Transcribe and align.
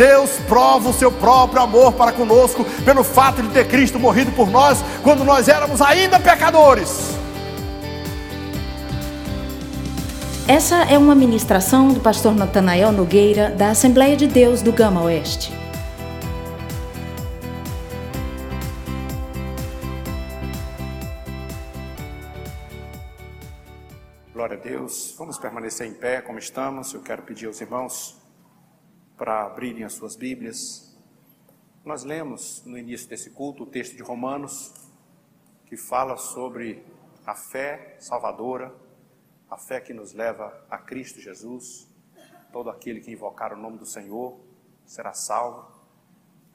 Deus 0.00 0.38
prova 0.48 0.88
o 0.88 0.94
seu 0.94 1.12
próprio 1.12 1.60
amor 1.60 1.92
para 1.92 2.10
conosco 2.10 2.64
pelo 2.86 3.04
fato 3.04 3.42
de 3.42 3.50
ter 3.50 3.68
Cristo 3.68 3.98
morrido 3.98 4.32
por 4.32 4.50
nós 4.50 4.82
quando 5.02 5.24
nós 5.24 5.46
éramos 5.46 5.82
ainda 5.82 6.18
pecadores. 6.18 7.10
Essa 10.48 10.84
é 10.84 10.96
uma 10.96 11.14
ministração 11.14 11.88
do 11.88 12.00
pastor 12.00 12.34
Natanael 12.34 12.92
Nogueira, 12.92 13.50
da 13.50 13.68
Assembleia 13.68 14.16
de 14.16 14.26
Deus 14.26 14.62
do 14.62 14.72
Gama 14.72 15.02
Oeste. 15.02 15.52
Glória 24.32 24.56
a 24.56 24.60
Deus. 24.60 25.14
Vamos 25.18 25.36
permanecer 25.36 25.86
em 25.86 25.92
pé 25.92 26.22
como 26.22 26.38
estamos. 26.38 26.94
Eu 26.94 27.02
quero 27.02 27.20
pedir 27.20 27.48
aos 27.48 27.60
irmãos 27.60 28.19
para 29.20 29.44
abrirem 29.44 29.84
as 29.84 29.92
suas 29.92 30.16
Bíblias. 30.16 30.98
Nós 31.84 32.04
lemos 32.04 32.64
no 32.64 32.78
início 32.78 33.06
desse 33.06 33.28
culto 33.28 33.64
o 33.64 33.66
texto 33.66 33.94
de 33.94 34.02
Romanos, 34.02 34.72
que 35.66 35.76
fala 35.76 36.16
sobre 36.16 36.82
a 37.26 37.34
fé 37.34 37.98
salvadora, 38.00 38.74
a 39.50 39.58
fé 39.58 39.78
que 39.78 39.92
nos 39.92 40.14
leva 40.14 40.64
a 40.70 40.78
Cristo 40.78 41.20
Jesus. 41.20 41.86
Todo 42.50 42.70
aquele 42.70 43.02
que 43.02 43.12
invocar 43.12 43.52
o 43.52 43.58
nome 43.58 43.76
do 43.76 43.84
Senhor 43.84 44.40
será 44.86 45.12
salvo. 45.12 45.70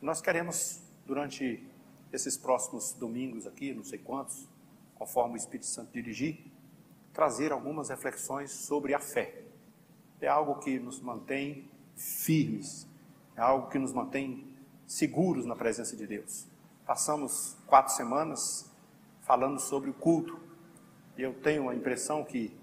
Nós 0.01 0.19
queremos, 0.19 0.81
durante 1.05 1.63
esses 2.11 2.35
próximos 2.35 2.93
domingos 2.93 3.45
aqui, 3.45 3.75
não 3.75 3.83
sei 3.83 3.99
quantos, 3.99 4.49
conforme 4.95 5.35
o 5.35 5.37
Espírito 5.37 5.67
Santo 5.67 5.93
dirigir, 5.93 6.51
trazer 7.13 7.51
algumas 7.51 7.89
reflexões 7.89 8.49
sobre 8.49 8.95
a 8.95 8.99
fé. 8.99 9.43
É 10.19 10.27
algo 10.27 10.55
que 10.55 10.79
nos 10.79 10.99
mantém 10.99 11.69
firmes, 11.95 12.87
é 13.35 13.41
algo 13.41 13.69
que 13.69 13.79
nos 13.79 13.93
mantém 13.93 14.45
seguros 14.85 15.45
na 15.45 15.55
presença 15.55 15.95
de 15.95 16.05
Deus. 16.05 16.47
Passamos 16.85 17.57
quatro 17.65 17.93
semanas 17.93 18.71
falando 19.21 19.59
sobre 19.59 19.89
o 19.89 19.93
culto, 19.93 20.39
e 21.17 21.21
eu 21.21 21.33
tenho 21.33 21.69
a 21.69 21.75
impressão 21.75 22.23
que 22.23 22.53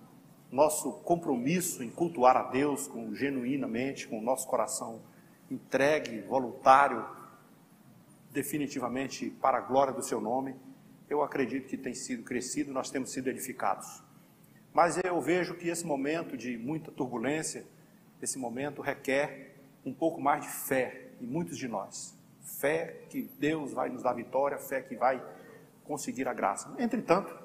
nosso 0.50 0.92
compromisso 0.98 1.82
em 1.82 1.90
cultuar 1.90 2.36
a 2.36 2.42
Deus 2.42 2.86
com 2.86 3.14
genuinamente, 3.14 4.06
com 4.06 4.18
o 4.18 4.22
nosso 4.22 4.46
coração 4.46 5.00
entregue, 5.50 6.20
voluntário, 6.20 7.04
definitivamente 8.30 9.30
para 9.30 9.58
a 9.58 9.60
glória 9.60 9.92
do 9.92 10.02
seu 10.02 10.20
nome, 10.20 10.54
eu 11.08 11.22
acredito 11.22 11.68
que 11.68 11.76
tem 11.76 11.94
sido 11.94 12.22
crescido, 12.22 12.72
nós 12.72 12.90
temos 12.90 13.10
sido 13.10 13.28
edificados. 13.28 14.02
Mas 14.72 14.98
eu 15.04 15.20
vejo 15.20 15.54
que 15.54 15.68
esse 15.68 15.86
momento 15.86 16.36
de 16.36 16.56
muita 16.56 16.90
turbulência, 16.90 17.66
esse 18.22 18.38
momento 18.38 18.80
requer 18.80 19.56
um 19.84 19.92
pouco 19.92 20.20
mais 20.20 20.42
de 20.42 20.48
fé 20.48 21.10
em 21.20 21.26
muitos 21.26 21.58
de 21.58 21.66
nós. 21.66 22.16
Fé 22.40 23.04
que 23.10 23.22
Deus 23.38 23.72
vai 23.72 23.88
nos 23.88 24.02
dar 24.02 24.12
vitória, 24.12 24.56
fé 24.58 24.80
que 24.80 24.94
vai 24.94 25.22
conseguir 25.84 26.28
a 26.28 26.32
graça. 26.32 26.72
Entretanto, 26.78 27.36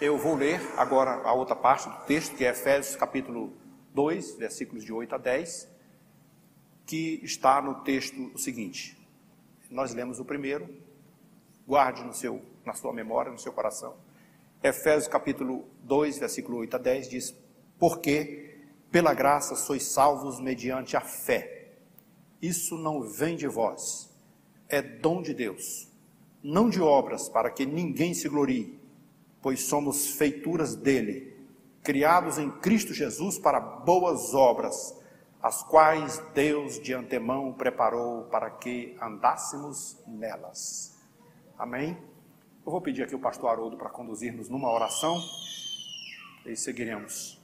eu 0.00 0.16
vou 0.16 0.36
ler 0.36 0.60
agora 0.76 1.10
a 1.26 1.32
outra 1.32 1.56
parte 1.56 1.88
do 1.88 2.06
texto, 2.06 2.36
que 2.36 2.44
é 2.44 2.50
Efésios 2.50 2.96
capítulo 2.96 3.52
2, 3.92 4.36
versículos 4.36 4.84
de 4.84 4.92
8 4.92 5.16
a 5.16 5.18
10, 5.18 5.68
que 6.86 7.20
está 7.22 7.60
no 7.60 7.82
texto 7.82 8.30
o 8.32 8.38
seguinte. 8.38 8.96
Nós 9.68 9.92
lemos 9.92 10.18
o 10.18 10.24
primeiro, 10.24 10.68
guarde 11.66 12.02
no 12.02 12.12
seu, 12.12 12.40
na 12.64 12.72
sua 12.72 12.92
memória, 12.92 13.30
no 13.30 13.38
seu 13.38 13.52
coração. 13.52 13.96
Efésios 14.62 15.08
capítulo 15.08 15.68
2, 15.82 16.18
versículo 16.18 16.58
8 16.58 16.76
a 16.76 16.78
10 16.78 17.08
diz: 17.08 17.36
Porque 17.78 18.49
pela 18.90 19.14
graça 19.14 19.54
sois 19.54 19.84
salvos 19.84 20.40
mediante 20.40 20.96
a 20.96 21.00
fé. 21.00 21.72
Isso 22.42 22.76
não 22.76 23.02
vem 23.02 23.36
de 23.36 23.46
vós, 23.46 24.10
é 24.68 24.80
dom 24.80 25.22
de 25.22 25.34
Deus, 25.34 25.88
não 26.42 26.70
de 26.70 26.80
obras 26.80 27.28
para 27.28 27.50
que 27.50 27.66
ninguém 27.66 28.14
se 28.14 28.28
glorie, 28.28 28.78
pois 29.42 29.60
somos 29.62 30.16
feituras 30.16 30.74
dele, 30.74 31.36
criados 31.82 32.38
em 32.38 32.50
Cristo 32.50 32.92
Jesus 32.94 33.38
para 33.38 33.60
boas 33.60 34.34
obras, 34.34 34.96
as 35.42 35.62
quais 35.62 36.18
Deus 36.34 36.80
de 36.80 36.92
antemão 36.92 37.52
preparou 37.52 38.24
para 38.24 38.50
que 38.50 38.96
andássemos 39.00 39.96
nelas. 40.06 40.98
Amém? 41.58 41.96
Eu 42.64 42.72
vou 42.72 42.80
pedir 42.80 43.02
aqui 43.02 43.14
o 43.14 43.18
pastor 43.18 43.50
Haroldo 43.50 43.76
para 43.76 43.88
conduzir-nos 43.88 44.48
numa 44.48 44.70
oração 44.70 45.18
e 46.44 46.54
seguiremos. 46.54 47.39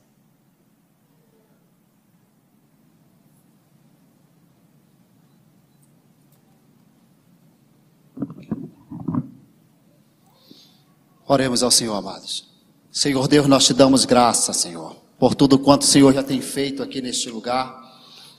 Oremos 11.28 11.62
ao 11.62 11.70
Senhor, 11.70 11.94
amados. 11.94 12.46
Senhor 12.92 13.26
Deus, 13.26 13.46
nós 13.46 13.66
te 13.66 13.74
damos 13.74 14.04
graça, 14.04 14.52
Senhor, 14.52 14.94
por 15.18 15.34
tudo 15.34 15.58
quanto 15.58 15.82
o 15.82 15.86
Senhor 15.86 16.14
já 16.14 16.22
tem 16.22 16.40
feito 16.40 16.82
aqui 16.82 17.02
neste 17.02 17.28
lugar. 17.28 17.84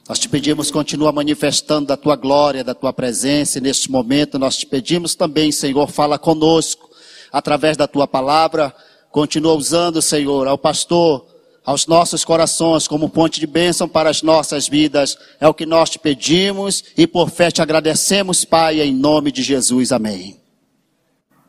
Nós 0.07 0.19
te 0.19 0.29
pedimos, 0.29 0.71
continua 0.71 1.11
manifestando 1.11 1.87
da 1.87 1.97
tua 1.97 2.15
glória, 2.15 2.63
da 2.63 2.73
tua 2.73 2.93
presença. 2.93 3.57
E 3.57 3.61
neste 3.61 3.91
momento, 3.91 4.39
nós 4.39 4.55
te 4.55 4.65
pedimos 4.65 5.15
também, 5.15 5.51
Senhor, 5.51 5.85
fala 5.91 6.17
conosco 6.17 6.89
através 7.29 7.75
da 7.75 7.87
tua 7.87 8.07
palavra. 8.07 8.73
Continua 9.11 9.53
usando, 9.53 10.01
Senhor, 10.01 10.47
ao 10.47 10.57
pastor, 10.57 11.27
aos 11.65 11.85
nossos 11.87 12.23
corações 12.23 12.87
como 12.87 13.09
ponte 13.09 13.41
de 13.41 13.47
bênção 13.47 13.89
para 13.89 14.09
as 14.09 14.21
nossas 14.21 14.69
vidas. 14.69 15.17
É 15.41 15.47
o 15.47 15.53
que 15.53 15.65
nós 15.65 15.89
te 15.89 15.99
pedimos 15.99 16.85
e 16.95 17.05
por 17.05 17.29
fé 17.29 17.51
te 17.51 17.61
agradecemos, 17.61 18.45
Pai, 18.45 18.79
em 18.79 18.95
nome 18.95 19.29
de 19.29 19.43
Jesus. 19.43 19.91
Amém. 19.91 20.46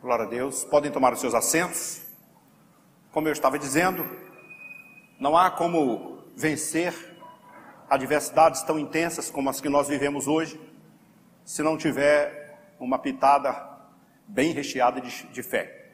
Glória 0.09 0.25
a 0.25 0.29
Deus. 0.29 0.65
Podem 0.65 0.91
tomar 0.91 1.13
os 1.13 1.21
seus 1.21 1.35
assentos. 1.35 2.01
Como 3.13 3.29
eu 3.29 3.33
estava 3.33 3.59
dizendo, 3.59 4.07
não 5.21 5.37
há 5.37 5.51
como 5.51 6.25
vencer 6.35 6.95
adversidades 7.91 8.63
tão 8.63 8.79
intensas 8.79 9.29
como 9.29 9.51
as 9.51 9.61
que 9.61 9.69
nós 9.69 9.87
vivemos 9.87 10.27
hoje, 10.27 10.59
se 11.45 11.63
não 11.63 11.77
tiver 11.77 12.59
uma 12.81 12.99
pitada 12.99 13.53
bem 14.27 14.51
recheada 14.51 14.99
de, 14.99 15.27
de 15.27 15.43
fé. 15.43 15.91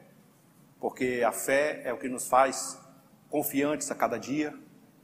Porque 0.79 1.25
a 1.27 1.33
fé 1.33 1.83
é 1.85 1.93
o 1.93 1.99
que 1.99 2.09
nos 2.09 2.29
faz 2.29 2.81
confiantes 3.29 3.91
a 3.91 3.97
cada 3.97 4.17
dia, 4.17 4.55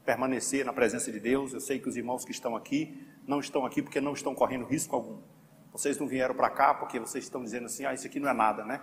permanecer 0.04 0.65
na 0.65 0.72
presença 0.72 1.10
de 1.10 1.19
Deus. 1.19 1.53
Eu 1.53 1.59
sei 1.60 1.81
que 1.81 1.88
os 1.88 1.97
irmãos 1.97 2.25
que 2.25 2.31
estão 2.31 2.54
aqui 2.54 3.04
não 3.26 3.41
estão 3.41 3.66
aqui 3.66 3.82
porque 3.82 4.00
não 4.00 4.12
estão 4.12 4.37
correndo 4.37 4.66
risco 4.66 4.94
algum. 4.94 5.20
Vocês 5.72 5.99
não 5.99 6.06
vieram 6.06 6.37
para 6.37 6.49
cá 6.49 6.75
porque 6.75 7.00
vocês 7.00 7.25
estão 7.25 7.43
dizendo 7.43 7.66
assim, 7.66 7.84
ah, 7.84 7.93
isso 7.93 8.06
aqui 8.06 8.20
não 8.20 8.28
é 8.28 8.32
nada, 8.32 8.65
né? 8.65 8.81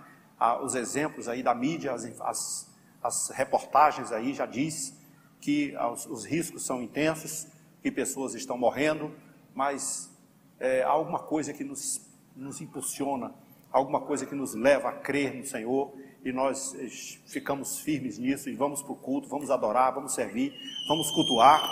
Os 0.62 0.74
exemplos 0.74 1.28
aí 1.28 1.42
da 1.42 1.54
mídia, 1.54 1.92
as, 1.92 2.04
as, 2.20 2.74
as 3.02 3.28
reportagens 3.30 4.12
aí 4.12 4.32
já 4.32 4.46
diz 4.46 4.96
que 5.40 5.74
os, 5.92 6.06
os 6.06 6.24
riscos 6.24 6.64
são 6.64 6.82
intensos 6.82 7.46
que 7.82 7.90
pessoas 7.90 8.34
estão 8.34 8.56
morrendo, 8.56 9.12
mas 9.54 10.10
é, 10.58 10.82
há 10.82 10.90
alguma 10.90 11.20
coisa 11.20 11.52
que 11.52 11.64
nos, 11.64 12.00
nos 12.34 12.60
impulsiona, 12.60 13.32
alguma 13.70 14.00
coisa 14.00 14.26
que 14.26 14.34
nos 14.34 14.54
leva 14.54 14.88
a 14.88 14.92
crer 14.92 15.34
no 15.34 15.44
Senhor 15.44 15.92
e 16.24 16.32
nós 16.32 16.74
eh, 16.74 16.88
ficamos 17.26 17.80
firmes 17.80 18.18
nisso 18.18 18.48
e 18.48 18.54
vamos 18.54 18.82
para 18.82 18.92
o 18.92 18.96
culto, 18.96 19.28
vamos 19.28 19.50
adorar, 19.50 19.92
vamos 19.94 20.14
servir, 20.14 20.52
vamos 20.88 21.10
cultuar, 21.10 21.62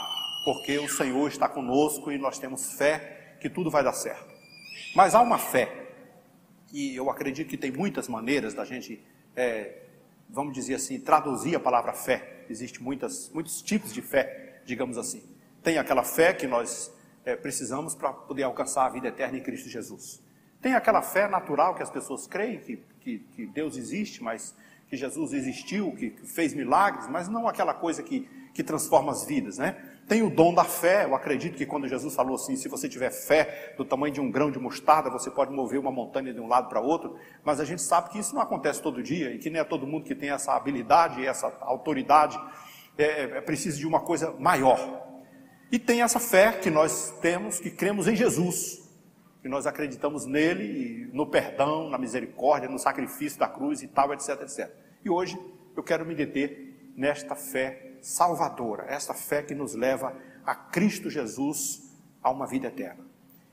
porque 0.45 0.79
o 0.79 0.89
Senhor 0.89 1.29
está 1.29 1.49
conosco 1.49 2.13
e 2.13 2.19
nós 2.19 2.39
temos 2.39 2.75
fé 2.75 3.37
que 3.41 3.51
tudo 3.51 3.71
vai 3.71 3.83
dar 3.83 3.93
certo. 3.93 4.35
Mas 4.95 5.15
há 5.15 5.21
uma 5.21 5.39
fé, 5.39 5.86
e 6.73 6.95
eu 6.97 7.11
acredito 7.11 7.49
que 7.49 7.57
tem 7.57 7.71
muitas 7.71 8.09
maneiras 8.09 8.55
da 8.55 8.65
gente, 8.65 9.03
é, 9.35 9.83
vamos 10.29 10.53
dizer 10.53 10.75
assim, 10.75 10.99
traduzir 10.99 11.55
a 11.55 11.61
palavra 11.61 11.93
fé. 11.93 12.45
Existem 12.49 12.83
muitas, 12.83 13.31
muitos 13.31 13.63
tipos 13.63 13.93
de 13.93 14.03
fé, 14.03 14.61
digamos 14.65 14.99
assim 14.99 15.37
tem 15.67 15.79
aquela 15.79 16.05
fé 16.05 16.33
que 16.33 16.47
nós 16.47 16.93
é, 17.25 17.35
precisamos 17.35 17.93
para 17.93 18.13
poder 18.13 18.45
alcançar 18.45 18.87
a 18.87 18.89
vida 18.89 19.09
eterna 19.09 19.37
em 19.37 19.43
Cristo 19.43 19.69
Jesus. 19.69 20.23
Tem 20.63 20.75
aquela 20.77 21.03
fé 21.03 21.27
natural 21.27 21.75
que 21.75 21.83
as 21.83 21.91
pessoas 21.91 22.25
creem 22.25 22.61
que, 22.61 22.77
que, 23.01 23.19
que 23.19 23.47
Deus 23.47 23.77
existe, 23.77 24.23
mas 24.23 24.55
que 24.89 24.97
Jesus 24.97 25.33
existiu, 25.33 25.91
que, 25.97 26.11
que, 26.11 26.25
fez 26.25 26.55
milagres, 26.55 27.09
mas 27.09 27.27
não 27.27 27.49
aquela 27.49 27.75
coisa 27.75 28.01
que, 28.01 28.29
que 28.55 28.63
transforma 28.63 29.11
as 29.11 29.25
vidas, 29.25 29.59
né? 29.59 29.86
Tem 30.09 30.23
o 30.23 30.31
dom 30.31 30.55
da 30.55 30.63
fé, 30.63 31.05
eu 31.05 31.17
acredito 31.17 31.57
que 31.57 31.67
quando 31.67 31.89
Jesus 31.89 32.15
falou 32.15 32.37
assim, 32.37 32.55
se 32.55 32.69
você 32.69 32.89
tiver 32.89 33.11
fé 33.11 33.75
do 33.77 33.85
tamanho 33.85 34.15
de 34.15 34.21
um 34.21 34.31
grão 34.31 34.53
de 34.53 34.59
mostarda, 34.59 35.11
você 35.11 35.29
pode 35.29 35.53
mover 35.53 35.81
uma 35.81 35.91
montanha 35.91 36.33
de 36.33 36.41
um 36.41 36.47
lado 36.47 36.69
para 36.69 36.81
outro, 36.81 37.17
mas 37.45 37.59
a 37.59 37.65
gente 37.65 37.83
sabe 37.83 38.11
que 38.11 38.19
isso 38.19 38.33
não 38.33 38.41
acontece 38.41 38.81
todo 38.81 39.03
dia 39.03 39.33
e 39.33 39.39
que 39.39 39.51
nem 39.51 39.61
é 39.61 39.65
todo 39.65 39.85
mundo 39.85 40.05
que 40.05 40.15
tem 40.15 40.31
essa 40.31 40.53
habilidade 40.53 41.21
e 41.21 41.27
essa 41.27 41.53
autoridade, 41.61 42.41
é, 42.97 43.23
é 43.23 43.41
preciso 43.41 43.79
de 43.79 43.87
uma 43.87 43.99
coisa 43.99 44.33
maior. 44.39 44.79
E 45.73 45.79
tem 45.79 46.03
essa 46.03 46.21
fé 46.21 46.53
que 46.53 46.71
nós 46.71 47.13
temos, 47.21 47.59
que 47.59 47.71
cremos 47.71 48.07
em 48.07 48.15
Jesus, 48.15 48.89
que 49.43 49.49
nós 49.49 49.67
acreditamos 49.67 50.25
nele, 50.25 51.11
no 51.13 51.27
perdão, 51.27 51.91
na 51.91 51.99
misericórdia, 51.99 52.69
no 52.69 52.79
sacrifício 52.79 53.41
da 53.41 53.49
cruz 53.49 53.83
e 53.83 53.89
tal, 53.89 54.15
etc, 54.15 54.41
etc. 54.43 54.71
E 55.05 55.11
hoje 55.11 55.37
eu 55.77 55.83
quero 55.83 56.07
me 56.07 56.15
deter 56.15 56.93
nesta 56.97 57.35
fé 57.35 57.86
salvadora, 58.07 58.85
esta 58.89 59.13
fé 59.13 59.43
que 59.43 59.53
nos 59.53 59.75
leva 59.75 60.15
a 60.45 60.55
Cristo 60.55 61.11
Jesus 61.11 61.93
a 62.23 62.31
uma 62.31 62.47
vida 62.47 62.69
eterna. 62.69 63.05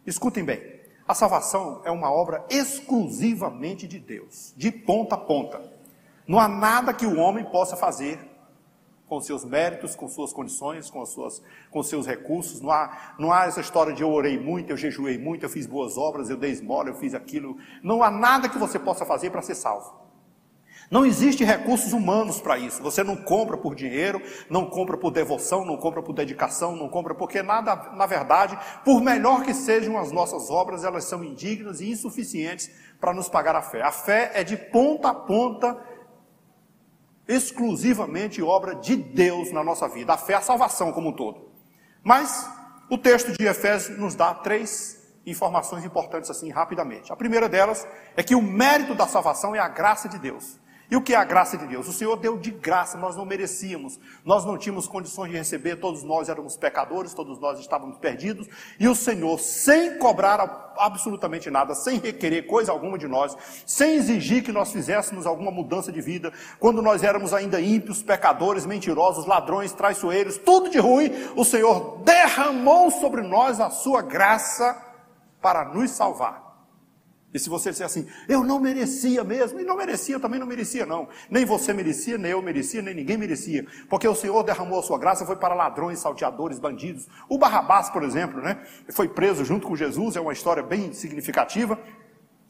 Escutem 0.05 0.45
bem, 0.45 0.61
a 1.07 1.15
salvação 1.15 1.81
é 1.83 1.89
uma 1.89 2.11
obra 2.11 2.45
exclusivamente 2.51 3.87
de 3.87 3.97
Deus, 3.97 4.53
de 4.55 4.71
ponta 4.71 5.15
a 5.15 5.17
ponta. 5.17 5.59
Não 6.27 6.39
há 6.39 6.47
nada 6.47 6.93
que 6.93 7.05
o 7.05 7.17
homem 7.17 7.43
possa 7.43 7.75
fazer 7.75 8.19
com 9.07 9.19
seus 9.19 9.43
méritos, 9.43 9.95
com 9.95 10.07
suas 10.07 10.31
condições, 10.31 10.87
com, 10.87 11.01
as 11.01 11.09
suas, 11.09 11.41
com 11.71 11.81
seus 11.81 12.05
recursos. 12.05 12.61
Não 12.61 12.69
há, 12.69 13.15
não 13.17 13.33
há 13.33 13.45
essa 13.45 13.59
história 13.59 13.91
de 13.91 14.03
eu 14.03 14.11
orei 14.11 14.39
muito, 14.39 14.69
eu 14.69 14.77
jejuei 14.77 15.17
muito, 15.17 15.43
eu 15.43 15.49
fiz 15.49 15.65
boas 15.65 15.97
obras, 15.97 16.29
eu 16.29 16.37
dei 16.37 16.51
esmola, 16.51 16.89
eu 16.89 16.95
fiz 16.95 17.15
aquilo. 17.15 17.57
Não 17.81 18.03
há 18.03 18.11
nada 18.11 18.47
que 18.47 18.59
você 18.59 18.77
possa 18.77 19.03
fazer 19.03 19.31
para 19.31 19.41
ser 19.41 19.55
salvo. 19.55 20.02
Não 20.93 21.07
existe 21.07 21.43
recursos 21.43 21.91
humanos 21.91 22.39
para 22.39 22.55
isso. 22.55 22.79
Você 22.83 23.03
não 23.03 23.15
compra 23.15 23.57
por 23.57 23.73
dinheiro, 23.73 24.21
não 24.47 24.67
compra 24.67 24.95
por 24.95 25.09
devoção, 25.09 25.65
não 25.65 25.75
compra 25.75 26.03
por 26.03 26.13
dedicação, 26.13 26.75
não 26.75 26.87
compra 26.87 27.15
porque 27.15 27.41
nada, 27.41 27.75
na 27.95 28.05
verdade, 28.05 28.55
por 28.85 29.01
melhor 29.01 29.41
que 29.41 29.55
sejam 29.55 29.97
as 29.97 30.11
nossas 30.11 30.51
obras, 30.51 30.83
elas 30.83 31.05
são 31.05 31.23
indignas 31.23 31.81
e 31.81 31.89
insuficientes 31.89 32.69
para 33.01 33.11
nos 33.11 33.27
pagar 33.27 33.55
a 33.55 33.61
fé. 33.63 33.81
A 33.81 33.91
fé 33.91 34.33
é 34.35 34.43
de 34.43 34.55
ponta 34.55 35.09
a 35.09 35.15
ponta 35.15 35.83
exclusivamente 37.27 38.43
obra 38.43 38.75
de 38.75 38.95
Deus 38.95 39.51
na 39.51 39.63
nossa 39.63 39.87
vida. 39.87 40.13
A 40.13 40.17
fé 40.17 40.33
é 40.33 40.35
a 40.35 40.41
salvação 40.41 40.91
como 40.91 41.09
um 41.09 41.15
todo. 41.15 41.49
Mas 42.03 42.47
o 42.87 42.99
texto 42.99 43.31
de 43.31 43.47
Efésios 43.47 43.97
nos 43.97 44.13
dá 44.13 44.31
três 44.31 45.11
informações 45.25 45.83
importantes 45.83 46.29
assim 46.29 46.51
rapidamente. 46.51 47.11
A 47.11 47.15
primeira 47.15 47.49
delas 47.49 47.87
é 48.15 48.21
que 48.21 48.35
o 48.35 48.41
mérito 48.43 48.93
da 48.93 49.07
salvação 49.07 49.55
é 49.55 49.59
a 49.59 49.67
graça 49.67 50.07
de 50.07 50.19
Deus. 50.19 50.61
E 50.91 50.95
o 50.95 51.01
que 51.01 51.13
é 51.13 51.17
a 51.17 51.23
graça 51.23 51.57
de 51.57 51.65
Deus? 51.65 51.87
O 51.87 51.93
Senhor 51.93 52.15
deu 52.17 52.37
de 52.37 52.51
graça, 52.51 52.97
nós 52.97 53.15
não 53.15 53.25
merecíamos, 53.25 53.99
nós 54.23 54.43
não 54.45 54.57
tínhamos 54.57 54.85
condições 54.85 55.31
de 55.31 55.37
receber, 55.37 55.77
todos 55.77 56.03
nós 56.03 56.27
éramos 56.27 56.57
pecadores, 56.57 57.13
todos 57.13 57.39
nós 57.39 57.59
estávamos 57.59 57.97
perdidos, 57.97 58.47
e 58.79 58.87
o 58.87 58.93
Senhor, 58.93 59.39
sem 59.39 59.97
cobrar 59.97 60.73
absolutamente 60.77 61.49
nada, 61.49 61.73
sem 61.73 61.99
requerer 61.99 62.45
coisa 62.45 62.71
alguma 62.71 62.97
de 62.97 63.07
nós, 63.07 63.35
sem 63.65 63.95
exigir 63.95 64.43
que 64.43 64.51
nós 64.51 64.71
fizéssemos 64.71 65.25
alguma 65.25 65.51
mudança 65.51 65.91
de 65.91 66.01
vida, 66.01 66.33
quando 66.59 66.81
nós 66.81 67.01
éramos 67.01 67.33
ainda 67.33 67.61
ímpios, 67.61 68.03
pecadores, 68.03 68.65
mentirosos, 68.65 69.25
ladrões, 69.25 69.71
traiçoeiros, 69.71 70.37
tudo 70.37 70.69
de 70.69 70.79
ruim, 70.79 71.11
o 71.35 71.45
Senhor 71.45 72.01
derramou 72.03 72.91
sobre 72.91 73.21
nós 73.21 73.59
a 73.59 73.69
sua 73.69 74.01
graça 74.01 74.77
para 75.41 75.65
nos 75.65 75.91
salvar. 75.91 76.42
E 77.33 77.39
se 77.39 77.49
você 77.49 77.71
disser 77.71 77.85
assim, 77.85 78.07
eu 78.29 78.43
não 78.43 78.59
merecia 78.59 79.23
mesmo, 79.23 79.59
e 79.59 79.63
não 79.63 79.75
merecia, 79.75 80.19
também 80.19 80.39
não 80.39 80.45
merecia, 80.45 80.85
não. 80.85 81.07
Nem 81.29 81.45
você 81.45 81.73
merecia, 81.73 82.17
nem 82.17 82.31
eu 82.31 82.41
merecia, 82.41 82.81
nem 82.81 82.93
ninguém 82.93 83.17
merecia. 83.17 83.65
Porque 83.89 84.07
o 84.07 84.15
Senhor 84.15 84.43
derramou 84.43 84.79
a 84.79 84.83
sua 84.83 84.99
graça, 84.99 85.25
foi 85.25 85.35
para 85.35 85.55
ladrões, 85.55 85.99
salteadores, 85.99 86.59
bandidos. 86.59 87.07
O 87.27 87.37
Barrabás, 87.37 87.89
por 87.89 88.03
exemplo, 88.03 88.41
né? 88.41 88.61
Foi 88.91 89.07
preso 89.07 89.43
junto 89.43 89.67
com 89.67 89.75
Jesus, 89.75 90.15
é 90.15 90.21
uma 90.21 90.33
história 90.33 90.61
bem 90.61 90.93
significativa. 90.93 91.79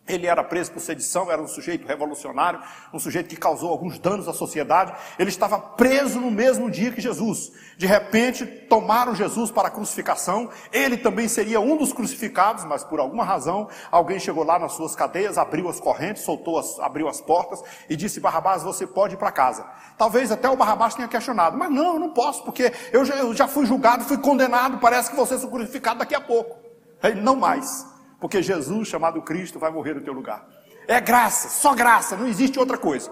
Ele 0.05 0.27
era 0.27 0.43
preso 0.43 0.69
por 0.73 0.81
sedição, 0.81 1.31
era 1.31 1.41
um 1.41 1.47
sujeito 1.47 1.87
revolucionário, 1.87 2.59
um 2.93 2.99
sujeito 2.99 3.29
que 3.29 3.37
causou 3.37 3.69
alguns 3.69 3.97
danos 3.97 4.27
à 4.27 4.33
sociedade. 4.33 4.93
Ele 5.17 5.29
estava 5.29 5.57
preso 5.57 6.19
no 6.19 6.29
mesmo 6.29 6.69
dia 6.69 6.91
que 6.91 6.99
Jesus. 6.99 7.53
De 7.77 7.87
repente, 7.87 8.45
tomaram 8.45 9.15
Jesus 9.15 9.49
para 9.49 9.69
a 9.69 9.71
crucificação. 9.71 10.49
Ele 10.73 10.97
também 10.97 11.29
seria 11.29 11.61
um 11.61 11.77
dos 11.77 11.93
crucificados, 11.93 12.65
mas 12.65 12.83
por 12.83 12.99
alguma 12.99 13.23
razão, 13.23 13.69
alguém 13.89 14.19
chegou 14.19 14.43
lá 14.43 14.59
nas 14.59 14.73
suas 14.73 14.93
cadeias, 14.93 15.37
abriu 15.37 15.69
as 15.69 15.79
correntes, 15.79 16.23
soltou 16.23 16.59
as, 16.59 16.77
abriu 16.81 17.07
as 17.07 17.21
portas 17.21 17.63
e 17.89 17.95
disse: 17.95 18.19
Barrabás, 18.19 18.61
você 18.61 18.85
pode 18.85 19.13
ir 19.13 19.17
para 19.17 19.31
casa. 19.31 19.65
Talvez 19.97 20.33
até 20.33 20.49
o 20.49 20.57
Barrabás 20.57 20.95
tenha 20.95 21.07
questionado, 21.07 21.57
mas 21.57 21.71
não, 21.71 21.93
eu 21.93 21.99
não 21.99 22.09
posso, 22.09 22.43
porque 22.43 22.73
eu 22.91 23.05
já, 23.05 23.15
eu 23.15 23.33
já 23.33 23.47
fui 23.47 23.65
julgado, 23.65 24.03
fui 24.03 24.17
condenado, 24.17 24.79
parece 24.79 25.09
que 25.09 25.15
você 25.15 25.35
é 25.35 25.39
crucificado 25.39 25.99
daqui 25.99 26.13
a 26.13 26.21
pouco. 26.21 26.57
Ele, 27.01 27.21
não 27.21 27.37
mais 27.37 27.92
porque 28.23 28.41
Jesus, 28.41 28.87
chamado 28.87 29.21
Cristo, 29.21 29.59
vai 29.59 29.69
morrer 29.69 29.95
no 29.95 29.99
teu 29.99 30.13
lugar. 30.13 30.47
É 30.87 31.01
graça, 31.01 31.49
só 31.49 31.73
graça, 31.73 32.15
não 32.15 32.25
existe 32.25 32.57
outra 32.57 32.77
coisa. 32.77 33.11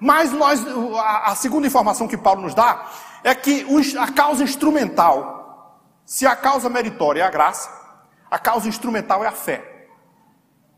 Mas 0.00 0.32
nós, 0.32 0.66
a, 0.98 1.36
segunda 1.36 1.68
informação 1.68 2.08
que 2.08 2.16
Paulo 2.16 2.42
nos 2.42 2.52
dá 2.52 2.84
é 3.22 3.32
que 3.32 3.64
a 3.96 4.10
causa 4.10 4.42
instrumental, 4.42 5.80
se 6.04 6.26
a 6.26 6.34
causa 6.34 6.68
meritória 6.68 7.22
é 7.22 7.24
a 7.24 7.30
graça, 7.30 7.70
a 8.28 8.40
causa 8.40 8.66
instrumental 8.66 9.22
é 9.22 9.28
a 9.28 9.32
fé. 9.32 9.86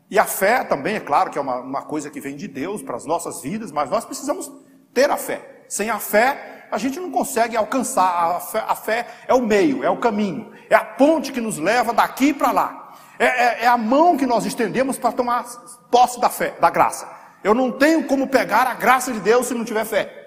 E 0.07 0.19
a 0.19 0.25
fé 0.25 0.63
também, 0.63 0.97
é 0.97 0.99
claro, 0.99 1.31
que 1.31 1.39
é 1.39 1.41
uma, 1.41 1.55
uma 1.55 1.81
coisa 1.81 2.11
que 2.11 2.21
vem 2.21 2.35
de 2.35 2.47
Deus 2.47 2.83
para 2.83 2.95
as 2.95 3.07
nossas 3.07 3.41
vidas, 3.41 3.71
mas 3.71 3.89
nós 3.89 4.05
precisamos 4.05 4.51
ter 4.93 5.09
a 5.09 5.17
fé. 5.17 5.63
Sem 5.67 5.89
a 5.89 5.97
fé, 5.97 6.67
a 6.69 6.77
gente 6.77 6.99
não 6.99 7.09
consegue 7.09 7.57
alcançar. 7.57 8.35
A 8.35 8.39
fé, 8.39 8.65
a 8.67 8.75
fé 8.75 9.07
é 9.27 9.33
o 9.33 9.41
meio, 9.41 9.83
é 9.83 9.89
o 9.89 9.97
caminho, 9.97 10.51
é 10.69 10.75
a 10.75 10.85
ponte 10.85 11.31
que 11.31 11.41
nos 11.41 11.57
leva 11.57 11.91
daqui 11.91 12.35
para 12.35 12.51
lá. 12.51 12.82
É, 13.19 13.25
é, 13.25 13.63
é 13.63 13.67
a 13.67 13.77
mão 13.77 14.17
que 14.17 14.25
nós 14.25 14.45
estendemos 14.45 14.97
para 14.97 15.11
tomar 15.11 15.43
posse 15.91 16.19
da 16.19 16.29
fé, 16.29 16.55
da 16.59 16.69
graça. 16.69 17.07
Eu 17.43 17.53
não 17.53 17.71
tenho 17.71 18.05
como 18.05 18.27
pegar 18.27 18.67
a 18.67 18.73
graça 18.73 19.11
de 19.11 19.19
Deus 19.19 19.47
se 19.47 19.53
não 19.53 19.65
tiver 19.65 19.85
fé. 19.85 20.23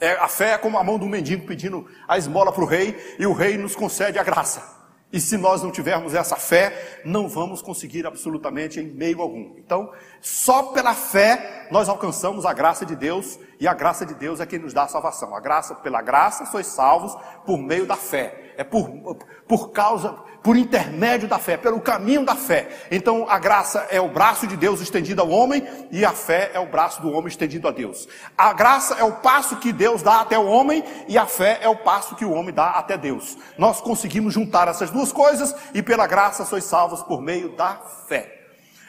É, 0.00 0.12
a 0.12 0.28
fé 0.28 0.52
é 0.52 0.58
como 0.58 0.78
a 0.78 0.84
mão 0.84 0.98
do 0.98 1.06
mendigo 1.06 1.46
pedindo 1.46 1.86
a 2.08 2.18
esmola 2.18 2.52
para 2.52 2.64
o 2.64 2.66
rei 2.66 3.16
e 3.18 3.26
o 3.26 3.32
rei 3.32 3.56
nos 3.56 3.76
concede 3.76 4.18
a 4.18 4.22
graça. 4.22 4.82
E 5.12 5.20
se 5.20 5.36
nós 5.36 5.62
não 5.62 5.70
tivermos 5.70 6.14
essa 6.14 6.36
fé, 6.36 7.00
não 7.04 7.28
vamos 7.28 7.60
conseguir 7.60 8.06
absolutamente 8.06 8.80
em 8.80 8.86
meio 8.86 9.20
algum. 9.20 9.54
Então, 9.58 9.92
só 10.22 10.72
pela 10.72 10.94
fé 10.94 11.68
nós 11.70 11.88
alcançamos 11.88 12.46
a 12.46 12.52
graça 12.54 12.86
de 12.86 12.96
Deus, 12.96 13.38
e 13.60 13.68
a 13.68 13.74
graça 13.74 14.06
de 14.06 14.14
Deus 14.14 14.40
é 14.40 14.46
quem 14.46 14.58
nos 14.58 14.72
dá 14.72 14.84
a 14.84 14.88
salvação. 14.88 15.36
A 15.36 15.40
graça, 15.40 15.74
pela 15.74 16.00
graça, 16.00 16.46
sois 16.46 16.66
salvos 16.66 17.14
por 17.44 17.58
meio 17.58 17.86
da 17.86 17.94
fé. 17.94 18.41
É 18.56 18.64
por, 18.64 19.16
por 19.46 19.70
causa, 19.70 20.14
por 20.42 20.56
intermédio 20.56 21.28
da 21.28 21.38
fé, 21.38 21.56
pelo 21.56 21.80
caminho 21.80 22.24
da 22.24 22.34
fé. 22.34 22.68
Então 22.90 23.26
a 23.28 23.38
graça 23.38 23.86
é 23.90 24.00
o 24.00 24.08
braço 24.08 24.46
de 24.46 24.56
Deus 24.56 24.80
estendido 24.80 25.22
ao 25.22 25.30
homem 25.30 25.66
e 25.90 26.04
a 26.04 26.12
fé 26.12 26.50
é 26.52 26.58
o 26.58 26.66
braço 26.66 27.00
do 27.00 27.10
homem 27.10 27.28
estendido 27.28 27.68
a 27.68 27.70
Deus. 27.70 28.08
A 28.36 28.52
graça 28.52 28.94
é 28.94 29.04
o 29.04 29.12
passo 29.12 29.56
que 29.56 29.72
Deus 29.72 30.02
dá 30.02 30.20
até 30.20 30.38
o 30.38 30.46
homem 30.46 30.84
e 31.06 31.16
a 31.16 31.26
fé 31.26 31.60
é 31.62 31.68
o 31.68 31.76
passo 31.76 32.16
que 32.16 32.24
o 32.24 32.32
homem 32.32 32.52
dá 32.52 32.70
até 32.70 32.96
Deus. 32.96 33.38
Nós 33.56 33.80
conseguimos 33.80 34.34
juntar 34.34 34.68
essas 34.68 34.90
duas 34.90 35.12
coisas 35.12 35.54
e 35.72 35.82
pela 35.82 36.06
graça 36.06 36.44
sois 36.44 36.64
salvos 36.64 37.02
por 37.02 37.22
meio 37.22 37.54
da 37.56 37.76
fé. 38.08 38.40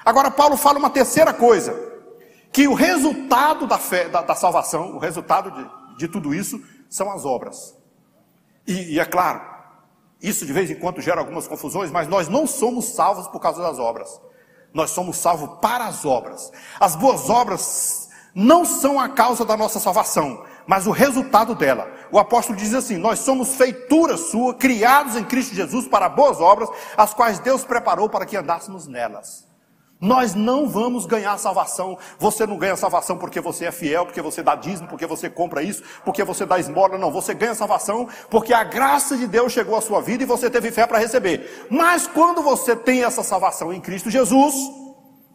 Agora 0.03 0.31
Paulo 0.31 0.57
fala 0.57 0.79
uma 0.79 0.89
terceira 0.89 1.33
coisa, 1.33 1.73
que 2.51 2.67
o 2.67 2.73
resultado 2.73 3.65
da 3.65 3.77
fé, 3.77 4.09
da, 4.09 4.21
da 4.21 4.35
salvação, 4.35 4.95
o 4.95 4.99
resultado 4.99 5.49
de, 5.51 5.97
de 5.97 6.07
tudo 6.07 6.33
isso 6.33 6.61
são 6.89 7.09
as 7.11 7.25
obras. 7.25 7.75
E, 8.67 8.95
e 8.95 8.99
é 8.99 9.05
claro, 9.05 9.41
isso 10.23 10.45
de 10.45 10.53
vez 10.53 10.71
em 10.71 10.75
quando 10.75 11.01
gera 11.01 11.19
algumas 11.19 11.45
confusões, 11.45 11.91
mas 11.91 12.07
nós 12.07 12.29
não 12.29 12.47
somos 12.47 12.95
salvos 12.95 13.27
por 13.27 13.41
causa 13.41 13.61
das 13.61 13.77
obras. 13.77 14.21
Nós 14.73 14.91
somos 14.91 15.17
salvos 15.17 15.59
para 15.61 15.85
as 15.85 16.05
obras. 16.05 16.49
As 16.79 16.95
boas 16.95 17.29
obras 17.29 18.09
não 18.33 18.63
são 18.63 18.97
a 18.99 19.09
causa 19.09 19.43
da 19.43 19.57
nossa 19.57 19.81
salvação, 19.81 20.43
mas 20.65 20.87
o 20.87 20.91
resultado 20.91 21.53
dela. 21.53 21.91
O 22.09 22.17
apóstolo 22.17 22.57
diz 22.57 22.73
assim: 22.73 22.97
Nós 22.97 23.19
somos 23.19 23.55
feitura 23.55 24.15
sua, 24.15 24.53
criados 24.55 25.17
em 25.17 25.25
Cristo 25.25 25.53
Jesus 25.53 25.87
para 25.87 26.07
boas 26.07 26.39
obras, 26.39 26.69
as 26.97 27.13
quais 27.13 27.39
Deus 27.39 27.65
preparou 27.65 28.09
para 28.09 28.25
que 28.25 28.37
andássemos 28.37 28.87
nelas. 28.87 29.45
Nós 30.03 30.35
não 30.35 30.67
vamos 30.67 31.05
ganhar 31.05 31.37
salvação. 31.37 31.97
Você 32.19 32.45
não 32.45 32.57
ganha 32.57 32.75
salvação 32.75 33.17
porque 33.17 33.39
você 33.39 33.63
é 33.67 33.71
fiel, 33.71 34.05
porque 34.05 34.21
você 34.21 34.43
dá 34.43 34.53
dízimo, 34.53 34.89
porque 34.89 35.07
você 35.07 35.29
compra 35.29 35.63
isso, 35.63 35.81
porque 36.03 36.25
você 36.25 36.45
dá 36.45 36.59
esmola. 36.59 36.97
Não, 36.97 37.09
você 37.09 37.33
ganha 37.33 37.55
salvação 37.55 38.09
porque 38.29 38.53
a 38.53 38.65
graça 38.65 39.15
de 39.15 39.25
Deus 39.25 39.53
chegou 39.53 39.77
à 39.77 39.81
sua 39.81 40.01
vida 40.01 40.21
e 40.21 40.25
você 40.25 40.49
teve 40.49 40.71
fé 40.71 40.85
para 40.85 40.99
receber. 40.99 41.67
Mas 41.69 42.05
quando 42.05 42.43
você 42.43 42.75
tem 42.75 43.05
essa 43.05 43.23
salvação 43.23 43.71
em 43.71 43.79
Cristo 43.79 44.09
Jesus, 44.09 44.53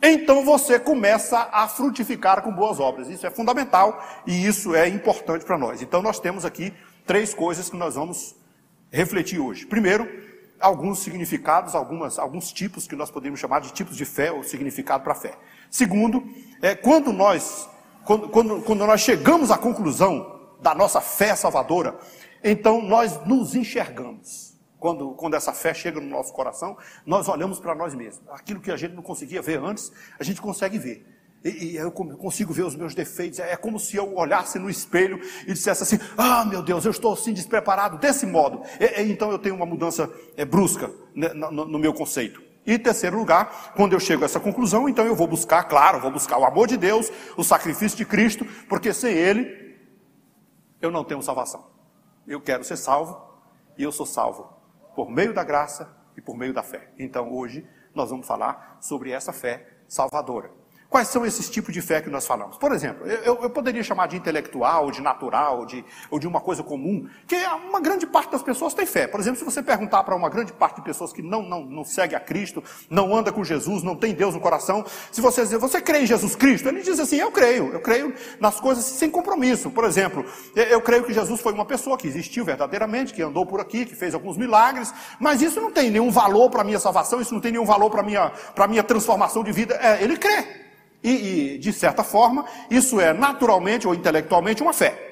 então 0.02 0.44
você 0.44 0.78
começa 0.78 1.48
a 1.50 1.66
frutificar 1.66 2.42
com 2.42 2.52
boas 2.52 2.78
obras. 2.78 3.08
Isso 3.08 3.26
é 3.26 3.30
fundamental 3.30 3.98
e 4.26 4.46
isso 4.46 4.74
é 4.74 4.86
importante 4.86 5.46
para 5.46 5.56
nós. 5.56 5.80
Então 5.80 6.02
nós 6.02 6.20
temos 6.20 6.44
aqui 6.44 6.74
três 7.06 7.32
coisas 7.32 7.70
que 7.70 7.76
nós 7.78 7.94
vamos 7.94 8.36
refletir 8.90 9.40
hoje. 9.40 9.64
Primeiro, 9.64 10.27
alguns 10.60 11.00
significados, 11.00 11.74
algumas, 11.74 12.18
alguns 12.18 12.52
tipos 12.52 12.86
que 12.86 12.96
nós 12.96 13.10
podemos 13.10 13.38
chamar 13.38 13.60
de 13.60 13.72
tipos 13.72 13.96
de 13.96 14.04
fé 14.04 14.30
ou 14.32 14.42
significado 14.42 15.04
para 15.04 15.14
fé. 15.14 15.34
Segundo, 15.70 16.22
é, 16.62 16.74
quando, 16.74 17.12
nós, 17.12 17.68
quando, 18.04 18.28
quando, 18.28 18.62
quando 18.62 18.86
nós 18.86 19.00
chegamos 19.00 19.50
à 19.50 19.58
conclusão 19.58 20.38
da 20.60 20.74
nossa 20.74 21.00
fé 21.00 21.34
salvadora, 21.34 21.98
então 22.42 22.82
nós 22.82 23.24
nos 23.24 23.54
enxergamos. 23.54 24.56
Quando, 24.78 25.10
quando 25.14 25.34
essa 25.34 25.52
fé 25.52 25.74
chega 25.74 26.00
no 26.00 26.08
nosso 26.08 26.32
coração, 26.32 26.76
nós 27.04 27.28
olhamos 27.28 27.58
para 27.58 27.74
nós 27.74 27.94
mesmos. 27.94 28.28
Aquilo 28.30 28.60
que 28.60 28.70
a 28.70 28.76
gente 28.76 28.94
não 28.94 29.02
conseguia 29.02 29.42
ver 29.42 29.58
antes, 29.58 29.90
a 30.18 30.22
gente 30.22 30.40
consegue 30.40 30.78
ver. 30.78 31.17
E, 31.44 31.72
e, 31.72 31.76
eu 31.76 31.90
consigo 31.92 32.52
ver 32.52 32.64
os 32.64 32.74
meus 32.74 32.94
defeitos. 32.94 33.38
É 33.38 33.56
como 33.56 33.78
se 33.78 33.96
eu 33.96 34.16
olhasse 34.16 34.58
no 34.58 34.68
espelho 34.68 35.20
e 35.46 35.52
dissesse 35.52 35.82
assim: 35.82 35.98
Ah, 36.16 36.44
meu 36.44 36.62
Deus, 36.62 36.84
eu 36.84 36.90
estou 36.90 37.12
assim 37.12 37.32
despreparado 37.32 37.98
desse 37.98 38.26
modo. 38.26 38.62
E, 38.80 39.02
e, 39.02 39.12
então 39.12 39.30
eu 39.30 39.38
tenho 39.38 39.54
uma 39.54 39.66
mudança 39.66 40.10
é, 40.36 40.44
brusca 40.44 40.90
né, 41.14 41.28
no, 41.28 41.64
no 41.64 41.78
meu 41.78 41.94
conceito. 41.94 42.42
E 42.66 42.78
terceiro 42.78 43.16
lugar, 43.16 43.72
quando 43.74 43.94
eu 43.94 44.00
chego 44.00 44.22
a 44.22 44.26
essa 44.26 44.38
conclusão, 44.38 44.88
então 44.88 45.06
eu 45.06 45.14
vou 45.14 45.26
buscar, 45.26 45.64
claro, 45.64 46.00
vou 46.00 46.10
buscar 46.10 46.36
o 46.36 46.44
amor 46.44 46.66
de 46.66 46.76
Deus, 46.76 47.10
o 47.34 47.42
sacrifício 47.42 47.96
de 47.96 48.04
Cristo, 48.04 48.44
porque 48.68 48.92
sem 48.92 49.14
Ele 49.14 49.78
eu 50.80 50.90
não 50.90 51.04
tenho 51.04 51.22
salvação. 51.22 51.66
Eu 52.26 52.40
quero 52.40 52.62
ser 52.62 52.76
salvo 52.76 53.18
e 53.76 53.82
eu 53.82 53.90
sou 53.90 54.04
salvo 54.04 54.52
por 54.94 55.08
meio 55.10 55.32
da 55.32 55.42
graça 55.42 55.96
e 56.16 56.20
por 56.20 56.36
meio 56.36 56.52
da 56.52 56.62
fé. 56.62 56.90
Então 56.98 57.32
hoje 57.32 57.66
nós 57.94 58.10
vamos 58.10 58.26
falar 58.26 58.76
sobre 58.80 59.12
essa 59.12 59.32
fé 59.32 59.78
salvadora. 59.88 60.57
Quais 60.90 61.08
são 61.08 61.26
esses 61.26 61.50
tipos 61.50 61.74
de 61.74 61.82
fé 61.82 62.00
que 62.00 62.08
nós 62.08 62.26
falamos? 62.26 62.56
Por 62.56 62.72
exemplo, 62.72 63.06
eu, 63.06 63.38
eu 63.42 63.50
poderia 63.50 63.82
chamar 63.82 64.08
de 64.08 64.16
intelectual, 64.16 64.90
de 64.90 65.02
natural, 65.02 65.66
de, 65.66 65.84
ou 66.10 66.18
de 66.18 66.26
uma 66.26 66.40
coisa 66.40 66.62
comum, 66.62 67.06
que 67.26 67.36
uma 67.68 67.78
grande 67.78 68.06
parte 68.06 68.32
das 68.32 68.42
pessoas 68.42 68.72
tem 68.72 68.86
fé. 68.86 69.06
Por 69.06 69.20
exemplo, 69.20 69.38
se 69.38 69.44
você 69.44 69.62
perguntar 69.62 70.02
para 70.02 70.16
uma 70.16 70.30
grande 70.30 70.50
parte 70.50 70.76
de 70.76 70.82
pessoas 70.82 71.12
que 71.12 71.20
não, 71.20 71.42
não, 71.42 71.62
não 71.62 71.84
segue 71.84 72.14
a 72.14 72.20
Cristo, 72.20 72.64
não 72.88 73.14
anda 73.14 73.30
com 73.30 73.44
Jesus, 73.44 73.82
não 73.82 73.94
tem 73.94 74.14
Deus 74.14 74.32
no 74.32 74.40
coração, 74.40 74.82
se 75.12 75.20
você 75.20 75.42
dizer, 75.42 75.58
você 75.58 75.78
crê 75.78 76.00
em 76.00 76.06
Jesus 76.06 76.34
Cristo? 76.34 76.68
Ele 76.68 76.80
diz 76.80 76.98
assim, 76.98 77.16
eu 77.16 77.30
creio, 77.30 77.70
eu 77.70 77.80
creio 77.80 78.14
nas 78.40 78.58
coisas 78.58 78.82
sem 78.82 79.10
compromisso. 79.10 79.70
Por 79.70 79.84
exemplo, 79.84 80.24
eu 80.56 80.80
creio 80.80 81.04
que 81.04 81.12
Jesus 81.12 81.38
foi 81.42 81.52
uma 81.52 81.66
pessoa 81.66 81.98
que 81.98 82.08
existiu 82.08 82.46
verdadeiramente, 82.46 83.12
que 83.12 83.20
andou 83.20 83.44
por 83.44 83.60
aqui, 83.60 83.84
que 83.84 83.94
fez 83.94 84.14
alguns 84.14 84.38
milagres, 84.38 84.94
mas 85.20 85.42
isso 85.42 85.60
não 85.60 85.70
tem 85.70 85.90
nenhum 85.90 86.10
valor 86.10 86.48
para 86.48 86.62
a 86.62 86.64
minha 86.64 86.78
salvação, 86.78 87.20
isso 87.20 87.34
não 87.34 87.42
tem 87.42 87.52
nenhum 87.52 87.66
valor 87.66 87.90
para 87.90 88.00
a 88.00 88.04
minha, 88.04 88.32
minha 88.70 88.82
transformação 88.82 89.44
de 89.44 89.52
vida. 89.52 89.78
É, 89.82 90.02
ele 90.02 90.16
crê. 90.16 90.67
E, 91.02 91.54
e, 91.54 91.58
de 91.58 91.72
certa 91.72 92.02
forma, 92.02 92.44
isso 92.70 93.00
é 93.00 93.12
naturalmente 93.12 93.86
ou 93.86 93.94
intelectualmente 93.94 94.62
uma 94.62 94.72
fé. 94.72 95.04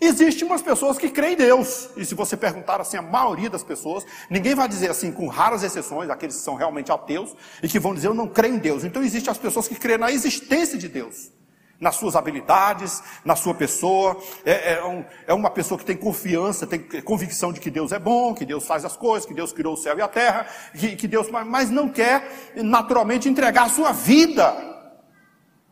Existem 0.00 0.46
umas 0.46 0.62
pessoas 0.62 0.98
que 0.98 1.08
creem 1.08 1.34
em 1.34 1.36
Deus, 1.36 1.90
e 1.96 2.04
se 2.04 2.14
você 2.14 2.36
perguntar 2.36 2.80
assim, 2.80 2.96
a 2.96 3.02
maioria 3.02 3.48
das 3.48 3.62
pessoas, 3.62 4.04
ninguém 4.28 4.54
vai 4.54 4.66
dizer 4.66 4.90
assim, 4.90 5.12
com 5.12 5.28
raras 5.28 5.62
exceções, 5.62 6.10
aqueles 6.10 6.36
que 6.36 6.42
são 6.42 6.56
realmente 6.56 6.90
ateus, 6.90 7.36
e 7.62 7.68
que 7.68 7.78
vão 7.78 7.94
dizer, 7.94 8.08
eu 8.08 8.14
não 8.14 8.26
creio 8.26 8.56
em 8.56 8.58
Deus. 8.58 8.82
Então 8.82 9.02
existem 9.02 9.30
as 9.30 9.38
pessoas 9.38 9.68
que 9.68 9.76
creem 9.76 9.98
na 9.98 10.10
existência 10.10 10.76
de 10.76 10.88
Deus 10.88 11.30
nas 11.82 11.96
suas 11.96 12.14
habilidades, 12.14 13.02
na 13.24 13.34
sua 13.34 13.52
pessoa. 13.52 14.16
É, 14.44 14.74
é, 14.74 14.84
um, 14.84 15.04
é, 15.26 15.34
uma 15.34 15.50
pessoa 15.50 15.76
que 15.76 15.84
tem 15.84 15.96
confiança, 15.96 16.64
tem 16.64 16.78
convicção 17.02 17.52
de 17.52 17.58
que 17.58 17.68
Deus 17.68 17.90
é 17.90 17.98
bom, 17.98 18.32
que 18.32 18.46
Deus 18.46 18.64
faz 18.64 18.84
as 18.84 18.96
coisas, 18.96 19.26
que 19.26 19.34
Deus 19.34 19.52
criou 19.52 19.74
o 19.74 19.76
céu 19.76 19.98
e 19.98 20.00
a 20.00 20.06
terra, 20.06 20.46
que, 20.78 20.94
que 20.94 21.08
Deus, 21.08 21.28
mas 21.28 21.70
não 21.70 21.88
quer 21.88 22.52
naturalmente 22.54 23.28
entregar 23.28 23.64
a 23.64 23.68
sua 23.68 23.90
vida 23.90 24.54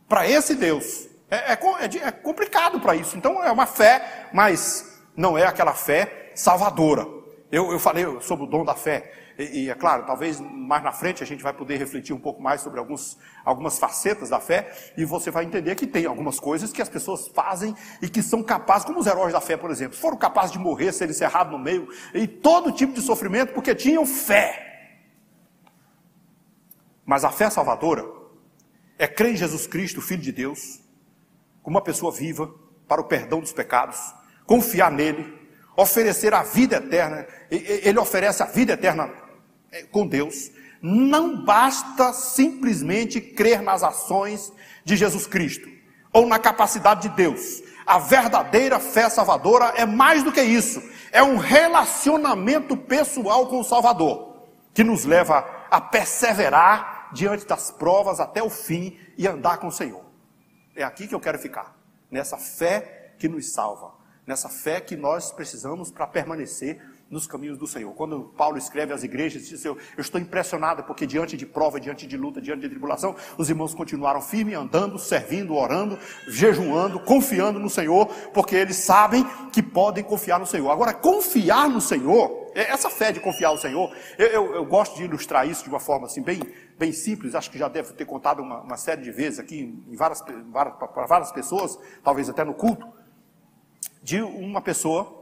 para 0.08 0.28
esse 0.28 0.56
Deus. 0.56 1.08
É, 1.30 1.52
é, 1.52 1.52
é, 1.52 2.08
é 2.08 2.10
complicado 2.10 2.80
para 2.80 2.96
isso. 2.96 3.16
Então 3.16 3.42
é 3.44 3.52
uma 3.52 3.66
fé, 3.66 4.28
mas 4.32 5.00
não 5.16 5.38
é 5.38 5.46
aquela 5.46 5.74
fé 5.74 6.32
salvadora. 6.34 7.06
Eu, 7.52 7.70
eu 7.70 7.78
falei 7.78 8.04
sobre 8.20 8.46
o 8.46 8.48
dom 8.48 8.64
da 8.64 8.74
fé. 8.74 9.12
E, 9.40 9.62
e, 9.62 9.70
é 9.70 9.74
claro, 9.74 10.04
talvez 10.04 10.38
mais 10.38 10.82
na 10.82 10.92
frente 10.92 11.22
a 11.22 11.26
gente 11.26 11.42
vai 11.42 11.54
poder 11.54 11.78
refletir 11.78 12.12
um 12.12 12.20
pouco 12.20 12.42
mais 12.42 12.60
sobre 12.60 12.78
alguns, 12.78 13.16
algumas 13.42 13.78
facetas 13.78 14.28
da 14.28 14.38
fé, 14.38 14.70
e 14.98 15.04
você 15.06 15.30
vai 15.30 15.46
entender 15.46 15.74
que 15.76 15.86
tem 15.86 16.04
algumas 16.04 16.38
coisas 16.38 16.70
que 16.70 16.82
as 16.82 16.90
pessoas 16.90 17.26
fazem 17.28 17.74
e 18.02 18.08
que 18.08 18.22
são 18.22 18.42
capazes, 18.42 18.84
como 18.84 19.00
os 19.00 19.06
heróis 19.06 19.32
da 19.32 19.40
fé, 19.40 19.56
por 19.56 19.70
exemplo, 19.70 19.96
foram 19.96 20.18
capazes 20.18 20.52
de 20.52 20.58
morrer, 20.58 20.92
ser 20.92 21.08
encerrados 21.08 21.50
no 21.50 21.58
meio, 21.58 21.88
e 22.12 22.26
todo 22.28 22.70
tipo 22.70 22.92
de 22.92 23.00
sofrimento, 23.00 23.54
porque 23.54 23.74
tinham 23.74 24.04
fé. 24.04 24.98
Mas 27.06 27.24
a 27.24 27.30
fé 27.30 27.48
salvadora 27.48 28.04
é 28.98 29.08
crer 29.08 29.32
em 29.32 29.36
Jesus 29.38 29.66
Cristo, 29.66 30.02
Filho 30.02 30.20
de 30.20 30.32
Deus, 30.32 30.82
como 31.62 31.78
uma 31.78 31.82
pessoa 31.82 32.12
viva, 32.12 32.54
para 32.86 33.00
o 33.00 33.04
perdão 33.04 33.40
dos 33.40 33.54
pecados, 33.54 34.14
confiar 34.44 34.90
nele, 34.90 35.40
oferecer 35.76 36.34
a 36.34 36.42
vida 36.42 36.76
eterna, 36.76 37.26
ele 37.50 37.98
oferece 37.98 38.42
a 38.42 38.46
vida 38.46 38.74
eterna 38.74 39.10
com 39.90 40.06
Deus, 40.06 40.50
não 40.82 41.44
basta 41.44 42.12
simplesmente 42.12 43.20
crer 43.20 43.62
nas 43.62 43.82
ações 43.82 44.52
de 44.84 44.96
Jesus 44.96 45.26
Cristo 45.26 45.68
ou 46.12 46.26
na 46.26 46.38
capacidade 46.38 47.08
de 47.08 47.14
Deus. 47.14 47.62
A 47.86 47.98
verdadeira 47.98 48.78
fé 48.78 49.08
salvadora 49.08 49.72
é 49.76 49.84
mais 49.84 50.22
do 50.22 50.32
que 50.32 50.42
isso. 50.42 50.82
É 51.12 51.22
um 51.22 51.36
relacionamento 51.36 52.76
pessoal 52.76 53.48
com 53.48 53.60
o 53.60 53.64
Salvador, 53.64 54.46
que 54.72 54.84
nos 54.84 55.04
leva 55.04 55.44
a 55.70 55.80
perseverar 55.80 57.10
diante 57.12 57.46
das 57.46 57.70
provas 57.70 58.20
até 58.20 58.42
o 58.42 58.50
fim 58.50 58.96
e 59.18 59.26
andar 59.26 59.58
com 59.58 59.66
o 59.66 59.72
Senhor. 59.72 60.04
É 60.74 60.84
aqui 60.84 61.08
que 61.08 61.14
eu 61.14 61.20
quero 61.20 61.38
ficar, 61.38 61.76
nessa 62.10 62.36
fé 62.36 63.14
que 63.18 63.28
nos 63.28 63.52
salva, 63.52 63.92
nessa 64.26 64.48
fé 64.48 64.80
que 64.80 64.96
nós 64.96 65.32
precisamos 65.32 65.90
para 65.90 66.06
permanecer 66.06 66.80
nos 67.10 67.26
caminhos 67.26 67.58
do 67.58 67.66
Senhor. 67.66 67.92
Quando 67.94 68.32
Paulo 68.36 68.56
escreve 68.56 68.92
às 68.92 69.02
igrejas, 69.02 69.48
diz: 69.48 69.64
eu, 69.64 69.76
eu 69.96 70.00
estou 70.00 70.20
impressionado 70.20 70.84
porque 70.84 71.06
diante 71.06 71.36
de 71.36 71.44
prova, 71.44 71.80
diante 71.80 72.06
de 72.06 72.16
luta, 72.16 72.40
diante 72.40 72.60
de 72.60 72.68
tribulação, 72.68 73.16
os 73.36 73.50
irmãos 73.50 73.74
continuaram 73.74 74.22
firmes, 74.22 74.54
andando, 74.54 74.98
servindo, 74.98 75.54
orando, 75.56 75.98
jejuando, 76.28 77.00
confiando 77.00 77.58
no 77.58 77.68
Senhor, 77.68 78.06
porque 78.32 78.54
eles 78.54 78.76
sabem 78.76 79.26
que 79.52 79.62
podem 79.62 80.04
confiar 80.04 80.38
no 80.38 80.46
Senhor. 80.46 80.70
Agora, 80.70 80.94
confiar 80.94 81.68
no 81.68 81.80
Senhor, 81.80 82.52
é, 82.54 82.70
essa 82.70 82.88
fé 82.88 83.10
de 83.10 83.18
confiar 83.18 83.50
no 83.50 83.58
Senhor, 83.58 83.92
eu, 84.16 84.26
eu, 84.28 84.54
eu 84.54 84.64
gosto 84.64 84.96
de 84.96 85.02
ilustrar 85.02 85.48
isso 85.48 85.64
de 85.64 85.68
uma 85.68 85.80
forma 85.80 86.06
assim 86.06 86.22
bem, 86.22 86.40
bem 86.78 86.92
simples. 86.92 87.34
Acho 87.34 87.50
que 87.50 87.58
já 87.58 87.66
devo 87.66 87.92
ter 87.92 88.04
contado 88.04 88.40
uma, 88.40 88.60
uma 88.60 88.76
série 88.76 89.02
de 89.02 89.10
vezes 89.10 89.40
aqui 89.40 89.82
em 89.88 89.96
várias, 89.96 90.22
para 90.22 91.06
várias 91.06 91.32
pessoas, 91.32 91.76
talvez 92.04 92.28
até 92.28 92.44
no 92.44 92.54
culto, 92.54 92.86
de 94.00 94.22
uma 94.22 94.60
pessoa 94.60 95.19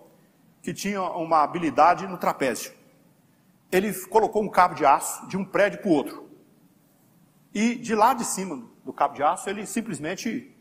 que 0.68 0.74
tinha 0.74 1.02
uma 1.02 1.42
habilidade 1.42 2.06
no 2.06 2.18
trapézio. 2.18 2.72
Ele 3.72 3.90
colocou 4.08 4.42
um 4.42 4.50
cabo 4.50 4.74
de 4.74 4.84
aço 4.84 5.26
de 5.26 5.34
um 5.34 5.42
prédio 5.42 5.80
para 5.80 5.88
o 5.88 5.94
outro. 5.94 6.28
E 7.54 7.74
de 7.76 7.94
lá 7.94 8.12
de 8.12 8.22
cima 8.22 8.68
do 8.84 8.92
cabo 8.92 9.14
de 9.14 9.22
aço, 9.22 9.48
ele 9.48 9.64
simplesmente 9.64 10.54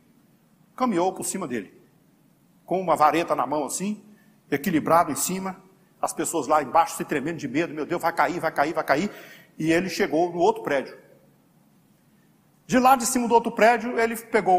caminhou 0.78 1.12
por 1.12 1.26
cima 1.26 1.46
dele. 1.46 1.78
Com 2.66 2.80
uma 2.80 2.96
vareta 2.96 3.36
na 3.36 3.46
mão 3.46 3.66
assim, 3.66 4.02
equilibrado 4.50 5.12
em 5.12 5.16
cima, 5.16 5.62
as 6.02 6.14
pessoas 6.14 6.48
lá 6.48 6.64
embaixo 6.64 6.96
se 6.96 7.04
tremendo 7.04 7.40
de 7.40 7.48
medo, 7.50 7.74
meu 7.74 7.86
Deus, 7.86 8.02
vai 8.02 8.14
cair, 8.14 8.40
vai 8.40 8.52
cair, 8.54 8.74
vai 8.74 8.86
cair. 8.86 9.12
E 9.60 9.74
ele 9.74 9.90
chegou 9.90 10.32
no 10.32 10.40
outro 10.40 10.64
prédio. 10.64 10.98
De 12.66 12.80
lá 12.80 12.96
de 12.96 13.06
cima 13.06 13.28
do 13.28 13.34
outro 13.34 13.52
prédio, 13.52 14.00
ele 14.00 14.16
pegou 14.16 14.58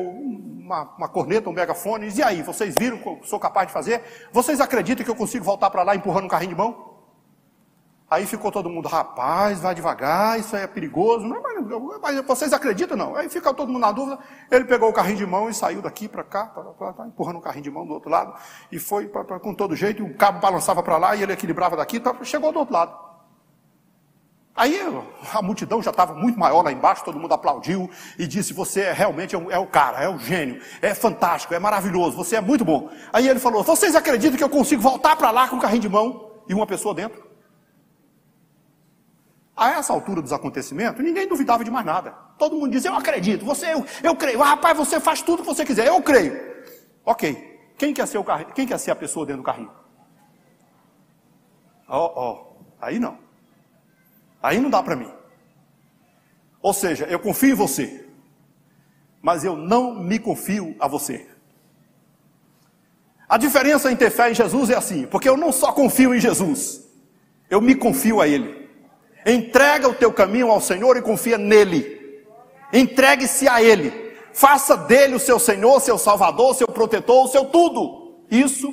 uma, 0.69 0.83
uma 0.99 1.09
corneta, 1.09 1.49
um 1.49 1.53
megafone, 1.53 2.05
e 2.05 2.09
disse, 2.09 2.21
e 2.21 2.23
aí, 2.23 2.43
vocês 2.43 2.75
viram 2.79 2.99
o 2.99 3.01
que 3.01 3.09
eu 3.09 3.21
sou 3.23 3.41
capaz 3.41 3.67
de 3.67 3.73
fazer? 3.73 4.03
Vocês 4.31 4.61
acreditam 4.61 5.05
que 5.05 5.11
eu 5.11 5.17
consigo 5.17 5.45
voltar 5.45 5.71
para 5.71 5.83
lá 5.83 5.97
empurrando 5.97 6.25
um 6.25 6.29
carrinho 6.29 6.51
de 6.51 6.57
mão? 6.57 6.89
Aí 8.11 8.25
ficou 8.25 8.51
todo 8.51 8.71
mundo, 8.71 8.89
rapaz, 8.89 9.61
vai 9.61 9.75
devagar, 9.75 10.41
isso 10.41 10.57
aí 10.57 10.63
é 10.63 10.67
perigoso. 10.67 11.27
Não, 11.27 11.43
mas, 11.43 12.01
mas 12.01 12.27
vocês 12.27 12.53
acreditam 12.55 12.97
não? 12.97 13.15
Aí 13.15 13.29
fica 13.29 13.53
todo 13.53 13.69
mundo 13.69 13.83
na 13.83 13.93
dúvida. 13.93 14.19
Ele 14.51 14.65
pegou 14.65 14.89
o 14.89 14.93
carrinho 14.93 15.19
de 15.19 15.27
mão 15.27 15.51
e 15.51 15.55
saiu 15.55 15.83
daqui 15.83 16.09
para 16.09 16.25
cá, 16.25 16.47
pra, 16.47 16.63
pra, 16.63 16.93
pra, 16.93 17.07
empurrando 17.07 17.37
o 17.37 17.43
carrinho 17.43 17.65
de 17.65 17.71
mão 17.71 17.87
do 17.87 17.93
outro 17.93 18.11
lado, 18.11 18.35
e 18.73 18.79
foi 18.79 19.11
com 19.43 19.55
todo 19.55 19.77
jeito, 19.77 20.03
e 20.03 20.11
o 20.11 20.17
cabo 20.17 20.41
balançava 20.41 20.83
para 20.83 20.97
lá, 20.97 21.17
e 21.17 21.23
ele 21.23 21.33
equilibrava 21.33 21.77
daqui, 21.77 22.01
chegou 22.23 22.51
do 22.51 22.61
outro 22.61 22.75
lado. 22.75 23.08
Aí 24.59 24.77
a 25.33 25.41
multidão 25.41 25.81
já 25.81 25.93
estava 25.93 26.13
muito 26.15 26.37
maior 26.37 26.65
lá 26.65 26.73
embaixo, 26.73 27.05
todo 27.05 27.17
mundo 27.17 27.33
aplaudiu 27.33 27.89
e 28.19 28.27
disse: 28.27 28.53
Você 28.53 28.81
é, 28.81 28.93
realmente 28.93 29.37
é, 29.37 29.39
é 29.51 29.59
o 29.59 29.67
cara, 29.69 30.03
é 30.03 30.09
o 30.09 30.19
gênio, 30.19 30.61
é 30.83 30.93
fantástico, 30.97 31.55
é 31.55 31.61
maravilhoso, 31.61 32.17
você 32.17 32.35
é 32.35 32.41
muito 32.41 32.65
bom. 32.65 32.91
Aí 33.13 33.29
ele 33.29 33.39
falou: 33.39 33.63
Vocês 33.63 33.95
acreditam 33.95 34.37
que 34.37 34.43
eu 34.43 34.49
consigo 34.49 34.83
voltar 34.83 35.15
para 35.15 35.31
lá 35.31 35.47
com 35.47 35.55
o 35.55 35.61
carrinho 35.61 35.83
de 35.83 35.89
mão 35.89 36.43
e 36.49 36.55
uma 36.55 36.67
pessoa 36.67 36.93
dentro? 36.93 37.25
A 39.57 39.71
essa 39.71 39.93
altura 39.93 40.21
dos 40.21 40.33
acontecimentos, 40.33 41.05
ninguém 41.05 41.29
duvidava 41.29 41.63
de 41.63 41.71
mais 41.71 41.87
nada. 41.87 42.11
Todo 42.37 42.57
mundo 42.57 42.73
dizia: 42.73 42.91
Eu 42.91 42.97
acredito, 42.97 43.45
você, 43.45 43.73
eu, 43.73 43.87
eu 44.03 44.17
creio. 44.17 44.43
Ah, 44.43 44.47
rapaz, 44.47 44.77
você 44.77 44.99
faz 44.99 45.23
tudo 45.23 45.39
o 45.39 45.43
que 45.43 45.55
você 45.55 45.65
quiser, 45.65 45.87
eu 45.87 46.03
creio. 46.03 46.37
Ok, 47.07 47.61
quem 47.79 47.95
quer 47.95 48.09
ser, 48.09 48.19
o 48.19 48.25
carrinho, 48.25 48.53
quem 48.53 48.67
quer 48.67 48.79
ser 48.79 48.91
a 48.91 48.97
pessoa 48.97 49.25
dentro 49.25 49.43
do 49.43 49.47
carrinho? 49.47 49.71
Ó, 51.87 52.07
oh, 52.07 52.13
ó, 52.17 52.33
oh. 52.33 52.57
aí 52.81 52.99
não. 52.99 53.28
Aí 54.43 54.61
não 54.61 54.71
dá 54.71 54.83
para 54.83 54.97
mim. 54.97 55.11
Ou 56.61 56.73
seja, 56.73 57.05
eu 57.07 57.19
confio 57.19 57.51
em 57.51 57.55
você, 57.55 58.07
mas 59.23 59.45
eu 59.45 59.57
não 59.57 59.95
me 59.95 60.19
confio 60.19 60.77
a 60.79 60.89
você. 60.89 61.27
A 63.29 63.37
diferença 63.37 63.95
ter 63.95 64.11
fé 64.11 64.31
em 64.31 64.35
Jesus 64.35 64.71
é 64.71 64.75
assim, 64.75 65.07
porque 65.07 65.29
eu 65.29 65.37
não 65.37 65.53
só 65.53 65.73
confio 65.73 66.15
em 66.15 66.21
Jesus, 66.21 66.89
eu 67.51 67.61
me 67.61 67.75
confio 67.75 68.21
a 68.21 68.29
Ele. 68.29 68.69
Entrega 69.27 69.89
o 69.89 69.95
teu 69.95 70.13
caminho 70.13 70.51
ao 70.51 70.61
Senhor 70.61 70.97
e 70.97 71.03
confia 71.03 71.37
nele. 71.37 72.25
Entregue-se 72.73 73.47
a 73.49 73.63
Ele. 73.63 74.09
Faça 74.33 74.77
dele 74.77 75.15
o 75.15 75.21
seu 75.21 75.39
Senhor, 75.39 75.81
seu 75.81 75.99
Salvador, 75.99 76.55
seu 76.55 76.69
protetor, 76.69 77.25
o 77.25 77.29
seu 77.29 77.45
tudo. 77.45 78.25
Isso 78.31 78.73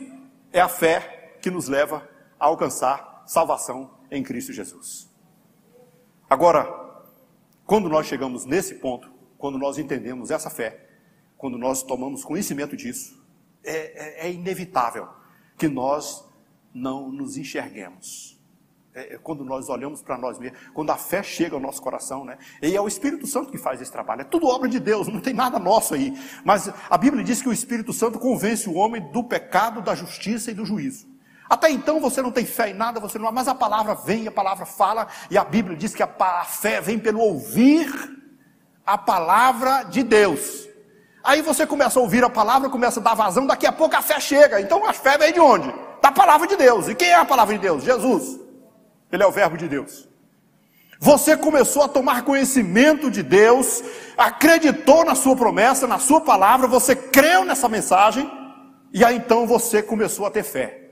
é 0.54 0.62
a 0.62 0.68
fé 0.68 1.38
que 1.42 1.52
nos 1.52 1.68
leva 1.68 2.08
a 2.40 2.46
alcançar 2.46 3.24
salvação 3.26 3.92
em 4.10 4.24
Cristo 4.24 4.54
Jesus. 4.54 5.15
Agora, 6.36 6.68
quando 7.66 7.88
nós 7.88 8.08
chegamos 8.08 8.44
nesse 8.44 8.76
ponto, 8.76 9.10
quando 9.38 9.58
nós 9.58 9.78
entendemos 9.78 10.32
essa 10.32 10.50
fé, 10.50 10.86
quando 11.38 11.58
nós 11.58 11.82
tomamos 11.82 12.26
conhecimento 12.26 12.76
disso, 12.76 13.26
é, 13.64 14.26
é, 14.26 14.28
é 14.28 14.34
inevitável 14.34 15.08
que 15.58 15.70
nós 15.70 16.26
não 16.74 17.10
nos 17.10 17.38
enxerguemos. 17.38 18.38
É, 18.94 19.14
é 19.14 19.18
quando 19.18 19.46
nós 19.46 19.70
olhamos 19.70 20.02
para 20.02 20.18
nós 20.18 20.38
mesmos, 20.38 20.60
quando 20.74 20.90
a 20.90 20.98
fé 20.98 21.24
chega 21.24 21.56
ao 21.56 21.62
nosso 21.62 21.82
coração, 21.82 22.26
né? 22.26 22.38
E 22.62 22.76
é 22.76 22.82
o 22.82 22.88
Espírito 22.90 23.26
Santo 23.26 23.50
que 23.50 23.58
faz 23.58 23.82
esse 23.82 23.90
trabalho. 23.94 24.20
É 24.20 24.26
tudo 24.26 24.48
obra 24.48 24.68
de 24.68 24.78
Deus, 24.78 25.08
não 25.08 25.22
tem 25.22 25.34
nada 25.34 25.58
nosso 25.58 25.94
aí. 25.94 26.14
Mas 26.44 26.70
a 26.90 26.98
Bíblia 26.98 27.24
diz 27.24 27.42
que 27.42 27.48
o 27.48 27.54
Espírito 27.54 27.94
Santo 27.94 28.20
convence 28.20 28.68
o 28.68 28.74
homem 28.74 29.10
do 29.14 29.24
pecado, 29.24 29.82
da 29.82 29.96
justiça 29.96 30.52
e 30.52 30.54
do 30.54 30.66
juízo. 30.66 31.15
Até 31.50 31.70
então 31.70 32.00
você 32.00 32.22
não 32.22 32.32
tem 32.32 32.46
fé 32.46 32.70
em 32.70 32.74
nada, 32.74 33.00
você 33.00 33.20
não, 33.20 33.32
mas 33.32 33.48
a 33.48 33.56
palavra 33.56 33.94
vem, 33.94 34.28
a 34.28 34.32
palavra 34.32 34.66
fala, 34.66 35.08
e 35.30 35.38
a 35.38 35.44
Bíblia 35.44 35.78
diz 35.78 35.94
que 35.94 36.02
a, 36.02 36.10
a 36.18 36.46
fé 36.46 36.82
vem 36.82 36.98
pelo 36.98 37.20
ouvir 37.20 37.88
a 38.86 38.98
palavra 38.98 39.84
de 39.84 40.04
Deus. 40.04 40.68
Aí 41.24 41.42
você 41.42 41.66
começa 41.66 42.00
a 42.00 42.02
ouvir 42.02 42.24
a 42.24 42.30
palavra, 42.30 42.70
começa 42.70 43.00
a 43.00 43.04
dar 43.04 43.16
vazão, 43.16 43.48
daqui 43.48 43.66
a 43.66 43.72
pouco 43.72 43.96
a 43.96 44.02
fé 44.02 44.20
chega. 44.20 44.62
Então 44.62 44.88
a 44.88 44.94
fé 44.94 45.18
vem 45.18 45.34
de 45.34 45.40
onde? 45.40 45.74
Da 46.02 46.12
palavra 46.12 46.46
de 46.48 46.56
Deus. 46.56 46.88
E 46.88 46.94
quem 46.94 47.10
é 47.10 47.16
a 47.16 47.26
palavra 47.26 47.56
de 47.56 47.62
Deus? 47.62 47.84
Jesus. 47.84 48.40
Ele 49.12 49.24
é 49.24 49.28
o 49.28 49.32
verbo 49.32 49.58
de 49.58 49.68
Deus. 49.68 50.08
Você 51.00 51.36
começou 51.36 51.84
a 51.84 51.88
tomar 51.88 52.24
conhecimento 52.24 53.12
de 53.12 53.22
Deus, 53.22 53.84
acreditou 54.18 55.04
na 55.04 55.14
sua 55.14 55.36
promessa, 55.36 55.88
na 55.88 56.00
sua 56.00 56.22
palavra, 56.22 56.68
você 56.68 56.96
creu 56.96 57.44
nessa 57.44 57.68
mensagem, 57.68 58.32
e 58.94 59.04
aí 59.04 59.18
então 59.18 59.46
você 59.46 59.82
começou 59.82 60.26
a 60.26 60.32
ter 60.32 60.44
fé. 60.44 60.85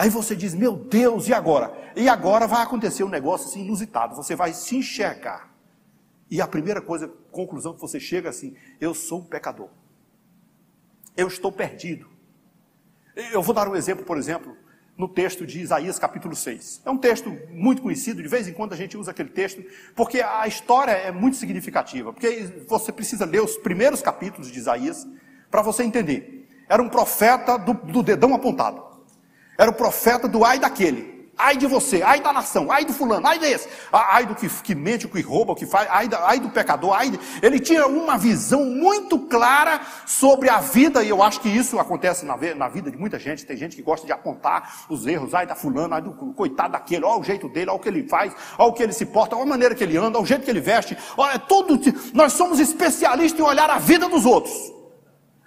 Aí 0.00 0.08
você 0.08 0.34
diz, 0.34 0.54
meu 0.54 0.76
Deus, 0.76 1.28
e 1.28 1.34
agora? 1.34 1.70
E 1.94 2.08
agora 2.08 2.46
vai 2.46 2.62
acontecer 2.62 3.04
um 3.04 3.08
negócio 3.10 3.48
assim 3.48 3.66
inusitado, 3.66 4.16
você 4.16 4.34
vai 4.34 4.54
se 4.54 4.74
enxergar. 4.74 5.52
E 6.30 6.40
a 6.40 6.46
primeira 6.46 6.80
coisa, 6.80 7.06
conclusão 7.30 7.74
que 7.74 7.80
você 7.82 8.00
chega 8.00 8.30
assim, 8.30 8.56
eu 8.80 8.94
sou 8.94 9.18
um 9.18 9.24
pecador. 9.24 9.68
Eu 11.14 11.28
estou 11.28 11.52
perdido. 11.52 12.08
Eu 13.14 13.42
vou 13.42 13.54
dar 13.54 13.68
um 13.68 13.76
exemplo, 13.76 14.02
por 14.02 14.16
exemplo, 14.16 14.56
no 14.96 15.06
texto 15.06 15.44
de 15.44 15.60
Isaías 15.60 15.98
capítulo 15.98 16.34
6. 16.34 16.80
É 16.86 16.90
um 16.90 16.96
texto 16.96 17.30
muito 17.50 17.82
conhecido, 17.82 18.22
de 18.22 18.28
vez 18.28 18.48
em 18.48 18.54
quando 18.54 18.72
a 18.72 18.76
gente 18.78 18.96
usa 18.96 19.10
aquele 19.10 19.28
texto, 19.28 19.62
porque 19.94 20.22
a 20.22 20.48
história 20.48 20.92
é 20.92 21.12
muito 21.12 21.36
significativa, 21.36 22.10
porque 22.10 22.64
você 22.66 22.90
precisa 22.90 23.26
ler 23.26 23.42
os 23.42 23.58
primeiros 23.58 24.00
capítulos 24.00 24.50
de 24.50 24.58
Isaías 24.58 25.06
para 25.50 25.60
você 25.60 25.82
entender. 25.82 26.48
Era 26.70 26.82
um 26.82 26.88
profeta 26.88 27.58
do, 27.58 27.74
do 27.74 28.02
dedão 28.02 28.34
apontado. 28.34 28.89
Era 29.60 29.70
o 29.70 29.74
profeta 29.74 30.26
do 30.26 30.42
ai 30.42 30.58
daquele. 30.58 31.28
Ai 31.36 31.54
de 31.54 31.66
você, 31.66 32.02
ai 32.02 32.20
da 32.20 32.32
nação, 32.32 32.70
ai 32.70 32.84
do 32.84 32.92
fulano, 32.92 33.26
ai 33.26 33.38
desse, 33.38 33.66
ai 33.90 34.26
do 34.26 34.34
que, 34.34 34.46
que 34.46 34.74
mente, 34.74 35.06
o 35.06 35.08
que 35.08 35.22
rouba, 35.22 35.52
o 35.52 35.56
que 35.56 35.64
faz, 35.64 35.88
ai, 35.90 36.06
ai 36.24 36.38
do 36.38 36.50
pecador, 36.50 36.92
ai 36.92 37.18
ele 37.40 37.58
tinha 37.58 37.86
uma 37.86 38.18
visão 38.18 38.62
muito 38.62 39.18
clara 39.18 39.80
sobre 40.04 40.50
a 40.50 40.60
vida, 40.60 41.02
e 41.02 41.08
eu 41.08 41.22
acho 41.22 41.40
que 41.40 41.48
isso 41.48 41.78
acontece 41.78 42.26
na, 42.26 42.36
na, 42.54 42.68
vida 42.68 42.90
de 42.90 42.98
muita 42.98 43.18
gente, 43.18 43.46
tem 43.46 43.56
gente 43.56 43.74
que 43.74 43.80
gosta 43.80 44.04
de 44.06 44.12
apontar 44.12 44.84
os 44.90 45.06
erros, 45.06 45.32
ai 45.32 45.46
da 45.46 45.54
fulano, 45.54 45.94
ai 45.94 46.02
do 46.02 46.12
coitado 46.12 46.72
daquele, 46.72 47.06
olha 47.06 47.20
o 47.20 47.24
jeito 47.24 47.48
dele, 47.48 47.70
olha 47.70 47.78
o 47.78 47.82
que 47.82 47.88
ele 47.88 48.06
faz, 48.06 48.34
olha 48.58 48.68
o 48.68 48.74
que 48.74 48.82
ele 48.82 48.92
se 48.92 49.06
porta, 49.06 49.34
olha 49.34 49.44
a 49.44 49.48
maneira 49.48 49.74
que 49.74 49.82
ele 49.82 49.96
anda, 49.96 50.18
olha 50.18 50.24
o 50.24 50.26
jeito 50.26 50.44
que 50.44 50.50
ele 50.50 50.60
veste, 50.60 50.94
olha, 51.16 51.36
é 51.36 51.38
tudo, 51.38 51.80
nós 52.12 52.34
somos 52.34 52.60
especialistas 52.60 53.40
em 53.40 53.42
olhar 53.42 53.70
a 53.70 53.78
vida 53.78 54.10
dos 54.10 54.26
outros. 54.26 54.52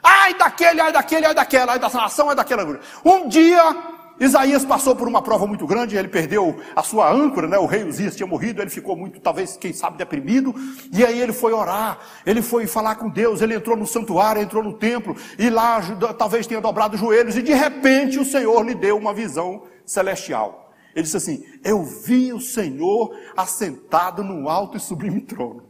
Ai 0.04 0.34
daquele, 0.34 0.82
ai 0.82 0.92
daquele, 0.92 1.26
ai 1.28 1.34
daquela, 1.36 1.74
ai 1.74 1.80
da 1.80 1.88
nação, 1.88 2.30
ai 2.30 2.36
daquela. 2.36 2.80
Um 3.06 3.30
dia 3.30 3.93
Isaías 4.20 4.64
passou 4.64 4.96
por 4.96 5.08
uma 5.08 5.22
prova 5.22 5.48
muito 5.48 5.66
grande, 5.66 5.98
ele 5.98 6.08
perdeu 6.08 6.60
a 6.76 6.84
sua 6.84 7.12
âncora, 7.12 7.48
né? 7.48 7.58
O 7.58 7.66
rei 7.66 7.84
Uzias 7.84 8.16
tinha 8.16 8.28
morrido, 8.28 8.62
ele 8.62 8.70
ficou 8.70 8.96
muito, 8.96 9.20
talvez, 9.20 9.58
quem 9.58 9.74
sabe, 9.74 9.98
deprimido. 9.98 10.54
E 10.92 11.04
aí 11.04 11.20
ele 11.20 11.34
foi 11.34 11.52
orar, 11.52 12.00
ele 12.26 12.42
foi 12.42 12.68
falar 12.68 12.96
com 12.96 13.10
Deus, 13.10 13.42
ele 13.42 13.56
entrou 13.56 13.76
no 13.76 13.88
santuário, 13.88 14.42
entrou 14.42 14.64
no 14.64 14.74
templo, 14.74 15.16
e 15.38 15.50
lá 15.50 15.82
talvez 16.18 16.46
tenha 16.46 16.62
dobrado 16.62 16.96
os 16.96 17.00
joelhos, 17.00 17.36
e 17.36 17.42
de 17.42 17.54
repente 17.54 18.20
o 18.20 18.26
Senhor 18.26 18.62
lhe 18.64 18.76
deu 18.76 18.98
uma 18.98 19.14
visão 19.14 19.64
celestial. 19.86 20.72
Ele 20.96 21.04
disse 21.04 21.18
assim: 21.18 21.44
Eu 21.64 21.84
vi 21.84 22.32
o 22.32 22.40
Senhor 22.40 23.18
assentado 23.36 24.24
num 24.24 24.48
alto 24.48 24.78
e 24.78 24.80
sublime 24.80 25.22
trono. 25.22 25.70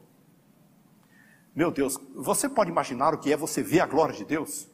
Meu 1.56 1.72
Deus, 1.72 2.00
você 2.16 2.50
pode 2.50 2.70
imaginar 2.70 3.14
o 3.14 3.20
que 3.20 3.32
é 3.32 3.38
você 3.38 3.62
ver 3.62 3.80
a 3.80 3.86
glória 3.86 4.14
de 4.14 4.26
Deus? 4.26 4.68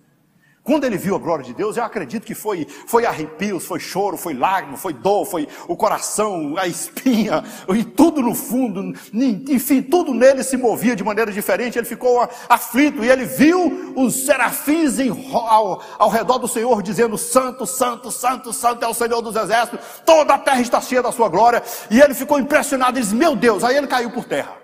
Quando 0.70 0.84
ele 0.84 1.00
viu 1.00 1.16
a 1.16 1.18
glória 1.18 1.44
de 1.44 1.52
Deus, 1.52 1.78
eu 1.78 1.84
acredito 1.84 2.28
que 2.28 2.36
foi, 2.36 2.68
foi 2.86 3.04
arrepios, 3.04 3.66
foi 3.66 3.80
choro, 3.80 4.16
foi 4.16 4.36
lágrima, 4.36 4.78
foi 4.78 4.94
dor, 4.94 5.26
foi 5.26 5.48
o 5.68 5.76
coração, 5.76 6.54
a 6.60 6.68
espinha, 6.68 7.44
e 7.75 7.84
tudo 7.84 8.22
no 8.22 8.36
fundo, 8.36 8.94
enfim, 9.12 9.82
tudo 9.82 10.14
nele 10.14 10.44
se 10.44 10.55
movia 10.58 10.96
de 10.96 11.03
maneira 11.03 11.32
diferente. 11.32 11.79
Ele 11.79 11.88
ficou 11.88 12.22
aflito 12.48 13.03
e 13.03 13.10
ele 13.10 13.25
viu 13.25 13.96
os 13.96 14.27
serafins 14.27 15.00
em, 15.00 15.10
ao, 15.34 15.82
ao 15.98 16.08
redor 16.08 16.38
do 16.38 16.48
Senhor 16.48 16.84
dizendo: 16.84 17.18
Santo, 17.18 17.66
Santo, 17.66 18.12
Santo, 18.12 18.53
Santo 18.53 18.86
é 18.86 18.88
o 18.88 18.94
Senhor 18.94 19.24
dos 19.24 19.36
Exércitos, 19.36 19.79
toda 20.05 20.36
a 20.36 20.38
terra 20.38 20.62
está 20.62 20.79
cheia 20.79 21.01
da 21.01 21.12
sua 21.12 21.29
glória. 21.29 21.64
E 21.90 22.00
ele 22.00 22.14
ficou 22.14 22.38
impressionado 22.38 23.00
e 23.00 23.01
disse: 23.01 23.16
Meu 23.16 23.36
Deus, 23.36 23.64
aí 23.64 23.75
ele 23.75 23.88
caiu 23.88 24.12
por 24.12 24.24
terra, 24.24 24.55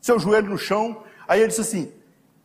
seu 0.00 0.18
joelho 0.18 0.48
no 0.48 0.56
chão. 0.56 1.02
Aí 1.28 1.40
ele 1.40 1.48
disse 1.48 1.60
assim: 1.60 1.92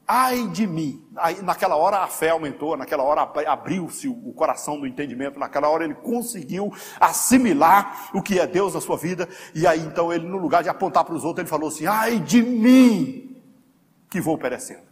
ai 0.08 0.48
de 0.48 0.66
mim. 0.66 1.06
Aí, 1.20 1.42
naquela 1.42 1.76
hora 1.76 1.98
a 1.98 2.08
fé 2.08 2.30
aumentou, 2.30 2.78
naquela 2.78 3.04
hora 3.04 3.30
abriu-se 3.48 4.08
o 4.08 4.34
coração 4.34 4.80
do 4.80 4.88
entendimento, 4.88 5.40
naquela 5.40 5.70
hora 5.70 5.84
ele 5.84 5.96
conseguiu 5.96 6.74
assimilar 7.00 8.10
o 8.14 8.22
que 8.22 8.40
é 8.40 8.46
Deus 8.46 8.74
na 8.74 8.82
sua 8.82 8.98
vida, 8.98 9.28
e 9.54 9.66
aí 9.66 9.80
então 9.80 10.12
ele, 10.14 10.28
no 10.28 10.38
lugar 10.38 10.64
de 10.64 10.70
apontar 10.70 11.04
para 11.04 11.16
os 11.16 11.24
outros, 11.24 11.42
ele 11.42 11.50
falou 11.50 11.70
assim: 11.70 11.86
ai 11.86 12.20
de 12.20 12.42
mim, 12.42 13.42
que 14.10 14.22
vou 14.22 14.38
perecendo. 14.38 14.88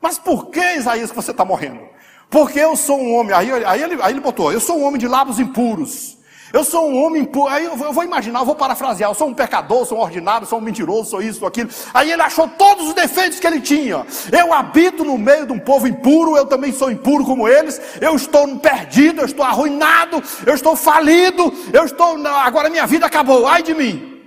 Mas 0.00 0.18
por 0.18 0.50
que, 0.50 0.76
Isaías, 0.76 1.10
que 1.10 1.16
você 1.16 1.30
está 1.30 1.44
morrendo? 1.44 1.80
Porque 2.28 2.58
eu 2.58 2.76
sou 2.76 2.98
um 2.98 3.14
homem, 3.14 3.34
aí, 3.34 3.50
aí, 3.64 3.82
ele, 3.82 4.02
aí 4.02 4.12
ele 4.12 4.20
botou, 4.20 4.52
eu 4.52 4.60
sou 4.60 4.78
um 4.78 4.84
homem 4.84 4.98
de 4.98 5.08
lábios 5.08 5.38
impuros, 5.38 6.18
eu 6.54 6.62
sou 6.62 6.88
um 6.88 7.04
homem 7.04 7.22
impuro. 7.22 7.48
Aí 7.48 7.64
eu 7.64 7.76
vou 7.76 8.04
imaginar, 8.04 8.38
eu 8.38 8.44
vou 8.44 8.54
parafrasear. 8.54 9.10
Eu 9.10 9.14
sou 9.14 9.26
um 9.26 9.34
pecador, 9.34 9.84
sou 9.84 9.98
um 9.98 10.00
ordinário, 10.00 10.46
sou 10.46 10.60
um 10.60 10.62
mentiroso, 10.62 11.10
sou 11.10 11.20
isso, 11.20 11.40
sou 11.40 11.48
aquilo. 11.48 11.68
Aí 11.92 12.12
ele 12.12 12.22
achou 12.22 12.46
todos 12.46 12.86
os 12.86 12.94
defeitos 12.94 13.40
que 13.40 13.46
ele 13.48 13.60
tinha. 13.60 14.06
Eu 14.30 14.52
habito 14.52 15.04
no 15.04 15.18
meio 15.18 15.48
de 15.48 15.52
um 15.52 15.58
povo 15.58 15.88
impuro, 15.88 16.36
eu 16.36 16.46
também 16.46 16.72
sou 16.72 16.92
impuro 16.92 17.24
como 17.24 17.48
eles. 17.48 17.80
Eu 18.00 18.14
estou 18.14 18.56
perdido, 18.60 19.20
eu 19.20 19.24
estou 19.24 19.44
arruinado, 19.44 20.22
eu 20.46 20.54
estou 20.54 20.76
falido, 20.76 21.52
eu 21.72 21.84
estou. 21.86 22.24
Agora 22.24 22.70
minha 22.70 22.86
vida 22.86 23.04
acabou. 23.04 23.48
Ai 23.48 23.60
de 23.60 23.74
mim. 23.74 24.22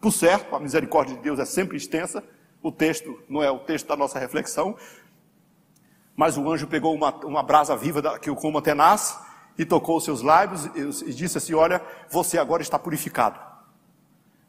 Por 0.00 0.12
certo, 0.12 0.54
a 0.54 0.60
misericórdia 0.60 1.16
de 1.16 1.22
Deus 1.22 1.40
é 1.40 1.44
sempre 1.44 1.76
extensa. 1.76 2.22
O 2.62 2.70
texto 2.70 3.20
não 3.28 3.42
é 3.42 3.50
o 3.50 3.58
texto 3.58 3.88
da 3.88 3.96
nossa 3.96 4.16
reflexão. 4.16 4.76
Mas 6.14 6.38
o 6.38 6.48
anjo 6.48 6.68
pegou 6.68 6.94
uma, 6.94 7.12
uma 7.26 7.42
brasa 7.42 7.74
viva 7.74 8.00
da, 8.00 8.16
que 8.16 8.30
o 8.30 8.34
uma 8.34 8.62
tenaz 8.62 9.18
e 9.58 9.64
tocou 9.64 9.96
os 9.96 10.04
seus 10.04 10.22
lábios 10.22 10.66
e 10.74 11.12
disse 11.12 11.38
assim: 11.38 11.54
Olha, 11.54 11.82
você 12.10 12.38
agora 12.38 12.62
está 12.62 12.78
purificado. 12.78 13.38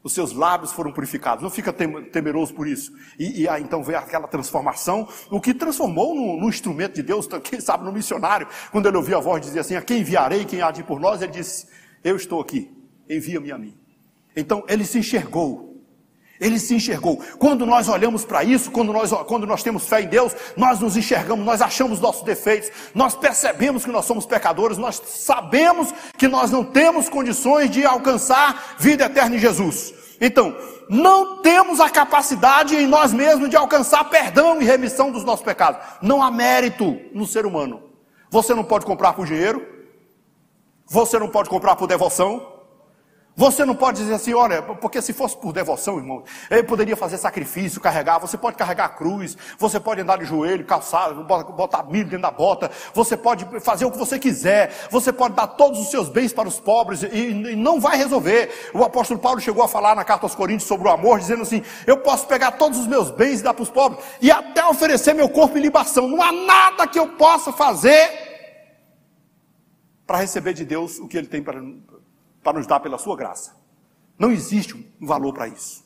Os 0.02 0.12
seus 0.12 0.32
lábios 0.32 0.70
foram 0.70 0.92
purificados. 0.92 1.42
Não 1.42 1.48
fica 1.48 1.72
temeroso 1.72 2.52
por 2.52 2.68
isso. 2.68 2.92
E, 3.18 3.42
e 3.42 3.48
aí 3.48 3.62
então 3.62 3.82
veio 3.82 3.98
aquela 3.98 4.28
transformação, 4.28 5.08
o 5.30 5.40
que 5.40 5.54
transformou 5.54 6.14
no, 6.14 6.40
no, 6.40 6.48
instrumento 6.48 6.94
de 6.94 7.02
Deus, 7.02 7.26
quem 7.42 7.58
sabe 7.58 7.84
no 7.84 7.92
missionário, 7.92 8.46
quando 8.70 8.86
ele 8.86 8.98
ouviu 8.98 9.16
a 9.16 9.20
voz 9.20 9.40
dizer 9.40 9.60
assim: 9.60 9.76
A 9.76 9.82
quem 9.82 10.00
enviarei, 10.00 10.44
quem 10.44 10.60
há 10.60 10.70
de 10.70 10.82
ir 10.82 10.84
por 10.84 11.00
nós? 11.00 11.22
Ele 11.22 11.32
disse: 11.32 11.66
Eu 12.02 12.16
estou 12.16 12.40
aqui, 12.40 12.70
envia-me 13.08 13.50
a 13.50 13.56
mim. 13.56 13.74
Então 14.36 14.62
ele 14.68 14.84
se 14.84 14.98
enxergou 14.98 15.73
ele 16.44 16.58
se 16.58 16.74
enxergou. 16.74 17.22
Quando 17.38 17.64
nós 17.64 17.88
olhamos 17.88 18.24
para 18.24 18.44
isso, 18.44 18.70
quando 18.70 18.92
nós, 18.92 19.10
quando 19.26 19.46
nós 19.46 19.62
temos 19.62 19.88
fé 19.88 20.02
em 20.02 20.06
Deus, 20.06 20.36
nós 20.56 20.78
nos 20.78 20.94
enxergamos, 20.94 21.44
nós 21.44 21.62
achamos 21.62 22.00
nossos 22.00 22.22
defeitos, 22.22 22.70
nós 22.94 23.14
percebemos 23.14 23.84
que 23.84 23.90
nós 23.90 24.04
somos 24.04 24.26
pecadores, 24.26 24.76
nós 24.76 25.00
sabemos 25.06 25.92
que 26.18 26.28
nós 26.28 26.50
não 26.50 26.62
temos 26.62 27.08
condições 27.08 27.70
de 27.70 27.86
alcançar 27.86 28.76
vida 28.78 29.06
eterna 29.06 29.36
em 29.36 29.38
Jesus. 29.38 29.94
Então, 30.20 30.54
não 30.88 31.40
temos 31.40 31.80
a 31.80 31.88
capacidade 31.88 32.76
em 32.76 32.86
nós 32.86 33.12
mesmos 33.12 33.48
de 33.48 33.56
alcançar 33.56 34.04
perdão 34.10 34.60
e 34.60 34.64
remissão 34.66 35.10
dos 35.10 35.24
nossos 35.24 35.44
pecados. 35.44 35.80
Não 36.02 36.22
há 36.22 36.30
mérito 36.30 37.00
no 37.14 37.26
ser 37.26 37.46
humano. 37.46 37.82
Você 38.30 38.54
não 38.54 38.64
pode 38.64 38.84
comprar 38.84 39.14
por 39.14 39.26
dinheiro, 39.26 39.66
você 40.86 41.18
não 41.18 41.28
pode 41.28 41.48
comprar 41.48 41.74
por 41.76 41.86
devoção, 41.86 42.53
você 43.36 43.64
não 43.64 43.74
pode 43.74 43.98
dizer 43.98 44.14
assim, 44.14 44.32
olha, 44.32 44.62
porque 44.62 45.02
se 45.02 45.12
fosse 45.12 45.36
por 45.36 45.52
devoção, 45.52 45.98
irmão, 45.98 46.22
ele 46.48 46.62
poderia 46.62 46.96
fazer 46.96 47.18
sacrifício, 47.18 47.80
carregar. 47.80 48.18
Você 48.18 48.38
pode 48.38 48.56
carregar 48.56 48.84
a 48.84 48.88
cruz, 48.88 49.36
você 49.58 49.80
pode 49.80 50.00
andar 50.00 50.18
de 50.18 50.24
joelho, 50.24 50.64
calçar, 50.64 51.12
botar 51.14 51.82
milho 51.84 52.04
dentro 52.04 52.22
da 52.22 52.30
bota, 52.30 52.70
você 52.92 53.16
pode 53.16 53.44
fazer 53.60 53.84
o 53.84 53.90
que 53.90 53.98
você 53.98 54.18
quiser, 54.18 54.72
você 54.88 55.12
pode 55.12 55.34
dar 55.34 55.48
todos 55.48 55.80
os 55.80 55.90
seus 55.90 56.08
bens 56.08 56.32
para 56.32 56.46
os 56.46 56.60
pobres 56.60 57.02
e, 57.02 57.30
e 57.30 57.56
não 57.56 57.80
vai 57.80 57.96
resolver. 57.96 58.70
O 58.72 58.84
apóstolo 58.84 59.18
Paulo 59.18 59.40
chegou 59.40 59.64
a 59.64 59.68
falar 59.68 59.96
na 59.96 60.04
carta 60.04 60.26
aos 60.26 60.34
Coríntios 60.34 60.68
sobre 60.68 60.86
o 60.86 60.90
amor, 60.92 61.18
dizendo 61.18 61.42
assim: 61.42 61.62
eu 61.86 61.98
posso 61.98 62.28
pegar 62.28 62.52
todos 62.52 62.78
os 62.78 62.86
meus 62.86 63.10
bens 63.10 63.40
e 63.40 63.42
dar 63.42 63.54
para 63.54 63.64
os 63.64 63.70
pobres, 63.70 64.04
e 64.20 64.30
até 64.30 64.64
oferecer 64.64 65.12
meu 65.12 65.28
corpo 65.28 65.58
em 65.58 65.62
libação. 65.62 66.06
Não 66.06 66.22
há 66.22 66.30
nada 66.30 66.86
que 66.86 66.98
eu 66.98 67.08
possa 67.08 67.52
fazer 67.52 68.10
para 70.06 70.18
receber 70.18 70.52
de 70.52 70.64
Deus 70.64 70.98
o 70.98 71.08
que 71.08 71.16
Ele 71.16 71.26
tem 71.26 71.42
para 71.42 71.60
para 72.44 72.58
nos 72.58 72.66
dar 72.66 72.78
pela 72.78 72.98
sua 72.98 73.16
graça. 73.16 73.56
Não 74.18 74.30
existe 74.30 74.74
um 75.00 75.06
valor 75.06 75.32
para 75.32 75.48
isso. 75.48 75.82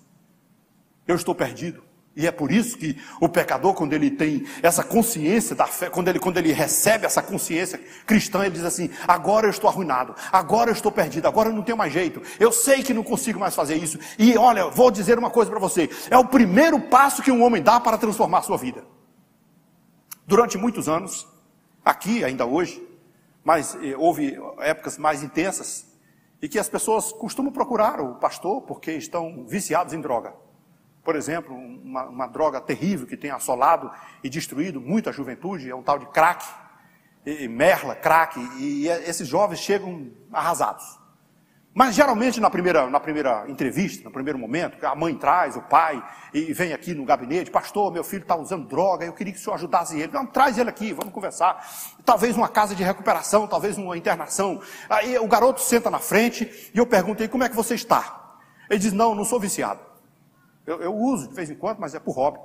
Eu 1.07 1.17
estou 1.17 1.35
perdido. 1.35 1.83
E 2.15 2.27
é 2.27 2.33
por 2.33 2.51
isso 2.51 2.77
que 2.77 3.01
o 3.21 3.29
pecador, 3.29 3.75
quando 3.75 3.93
ele 3.93 4.11
tem 4.11 4.45
essa 4.61 4.83
consciência 4.83 5.55
da 5.55 5.67
fé, 5.67 5.89
quando 5.89 6.09
ele, 6.09 6.19
quando 6.19 6.37
ele 6.37 6.53
recebe 6.53 7.07
essa 7.07 7.23
consciência 7.23 7.79
cristã, 8.05 8.41
ele 8.41 8.57
diz 8.57 8.65
assim: 8.65 8.91
agora 9.07 9.47
eu 9.47 9.51
estou 9.51 9.71
arruinado, 9.71 10.17
agora 10.33 10.69
eu 10.69 10.75
estou 10.75 10.91
perdido, 10.91 11.29
agora 11.29 11.49
eu 11.49 11.55
não 11.55 11.63
tenho 11.63 11.79
mais 11.79 11.93
jeito, 11.93 12.21
eu 12.41 12.51
sei 12.51 12.83
que 12.83 12.93
não 12.93 13.05
consigo 13.05 13.39
mais 13.39 13.55
fazer 13.55 13.77
isso. 13.77 14.01
E 14.19 14.37
olha, 14.37 14.67
vou 14.69 14.91
dizer 14.91 15.17
uma 15.17 15.31
coisa 15.31 15.49
para 15.49 15.61
você: 15.61 15.89
é 16.11 16.19
o 16.19 16.25
primeiro 16.25 16.81
passo 16.81 17.23
que 17.23 17.31
um 17.31 17.41
homem 17.45 17.63
dá 17.63 17.79
para 17.79 17.97
transformar 17.97 18.39
a 18.39 18.43
sua 18.43 18.57
vida. 18.57 18.85
Durante 20.27 20.59
muitos 20.59 20.89
anos, 20.89 21.25
aqui 21.85 22.25
ainda 22.25 22.45
hoje, 22.45 22.83
mas 23.45 23.79
eh, 23.81 23.95
houve 23.97 24.37
épocas 24.59 24.99
mais 24.99 25.23
intensas, 25.23 25.88
e 26.41 26.49
que 26.49 26.59
as 26.59 26.69
pessoas 26.69 27.13
costumam 27.13 27.53
procurar 27.53 28.01
o 28.01 28.15
pastor 28.15 28.63
porque 28.63 28.93
estão 28.93 29.45
viciados 29.47 29.93
em 29.93 30.01
droga. 30.01 30.35
Por 31.03 31.17
exemplo, 31.17 31.55
uma, 31.55 32.05
uma 32.05 32.27
droga 32.27 32.61
terrível 32.61 33.07
que 33.07 33.17
tem 33.17 33.31
assolado 33.31 33.91
e 34.23 34.29
destruído 34.29 34.81
muita 34.81 35.13
juventude 35.13 35.71
é 35.71 35.75
um 35.75 35.83
tal 35.83 35.99
de 35.99 36.07
crack, 36.07 36.45
e, 37.25 37.45
e 37.45 37.49
merla, 37.49 37.95
crack, 37.95 38.39
e, 38.59 38.85
e 38.85 38.89
esses 38.89 39.27
jovens 39.27 39.61
chegam 39.61 40.11
arrasados. 40.33 40.99
Mas 41.79 41.95
geralmente 41.95 42.41
na 42.41 42.51
primeira, 42.51 42.91
na 42.91 42.99
primeira 42.99 43.45
entrevista, 43.49 44.03
no 44.03 44.11
primeiro 44.11 44.37
momento, 44.37 44.85
a 44.85 44.97
mãe 44.97 45.15
traz, 45.15 45.55
o 45.55 45.63
pai, 45.63 46.05
e 46.35 46.53
vem 46.53 46.73
aqui 46.73 46.93
no 46.93 47.05
gabinete, 47.05 47.53
pastor, 47.53 47.93
meu 47.93 48.03
filho 48.03 48.23
está 48.23 48.35
usando 48.35 48.67
droga, 48.67 49.05
eu 49.05 49.13
queria 49.13 49.33
que 49.33 49.39
o 49.39 49.41
senhor 49.41 49.55
ajudasse 49.55 49.97
ele. 49.97 50.13
Não, 50.13 50.27
traz 50.27 50.59
ele 50.59 50.69
aqui, 50.69 50.93
vamos 50.93 51.13
conversar. 51.13 51.65
Talvez 52.05 52.37
uma 52.37 52.49
casa 52.49 52.75
de 52.75 52.83
recuperação, 52.83 53.47
talvez 53.47 53.79
uma 53.79 53.97
internação. 53.97 54.61
Aí 54.91 55.17
o 55.21 55.29
garoto 55.29 55.61
senta 55.61 55.89
na 55.89 56.01
frente 56.01 56.73
e 56.75 56.77
eu 56.77 56.85
perguntei, 56.85 57.29
como 57.29 57.45
é 57.45 57.49
que 57.49 57.55
você 57.55 57.77
está? 57.77 58.41
Ele 58.69 58.81
diz, 58.81 58.93
não, 58.93 59.15
não 59.15 59.25
sou 59.25 59.39
viciado. 59.39 59.79
Eu, 60.67 60.83
eu 60.83 60.93
uso 60.93 61.29
de 61.29 61.35
vez 61.37 61.49
em 61.49 61.55
quando, 61.55 61.79
mas 61.79 61.95
é 61.95 62.01
por 62.01 62.11
hobby. 62.17 62.41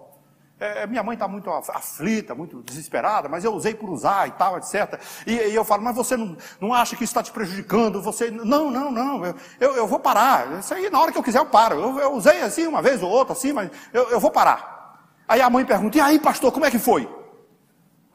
É, 0.64 0.88
minha 0.88 1.04
mãe 1.04 1.16
está 1.16 1.28
muito 1.28 1.50
aflita, 1.50 2.34
muito 2.34 2.64
desesperada, 2.64 3.28
mas 3.28 3.44
eu 3.44 3.54
usei 3.54 3.76
por 3.76 3.90
usar 3.90 4.30
e 4.30 4.32
tal, 4.32 4.58
etc. 4.58 4.98
E, 5.28 5.34
e 5.34 5.54
eu 5.54 5.66
falo, 5.66 5.84
mas 5.84 5.94
você 5.94 6.16
não, 6.16 6.38
não 6.58 6.74
acha 6.74 6.96
que 6.96 7.04
isso 7.04 7.12
está 7.12 7.22
te 7.22 7.34
prejudicando? 7.34 8.02
Você, 8.02 8.32
não, 8.32 8.72
não, 8.72 8.90
não, 8.90 9.26
eu, 9.26 9.36
eu, 9.60 9.76
eu, 9.76 9.86
vou 9.86 10.00
parar. 10.00 10.60
Isso 10.60 10.74
aí, 10.74 10.90
na 10.90 11.02
hora 11.02 11.12
que 11.12 11.18
eu 11.18 11.24
quiser, 11.24 11.40
eu 11.40 11.46
paro. 11.48 11.76
Eu, 11.76 12.00
eu 12.00 12.14
usei 12.14 12.42
assim 12.42 12.66
uma 12.66 12.82
vez 12.82 13.04
ou 13.04 13.10
outra, 13.10 13.34
assim, 13.34 13.52
mas 13.52 13.70
eu, 13.92 14.10
eu 14.10 14.22
vou 14.22 14.32
parar. 14.32 15.04
Aí 15.28 15.42
a 15.42 15.50
mãe 15.50 15.66
pergunta, 15.66 15.98
e 15.98 16.02
aí, 16.02 16.18
pastor, 16.18 16.50
como 16.50 16.66
é 16.66 16.72
que 16.72 16.80
foi? 16.80 17.14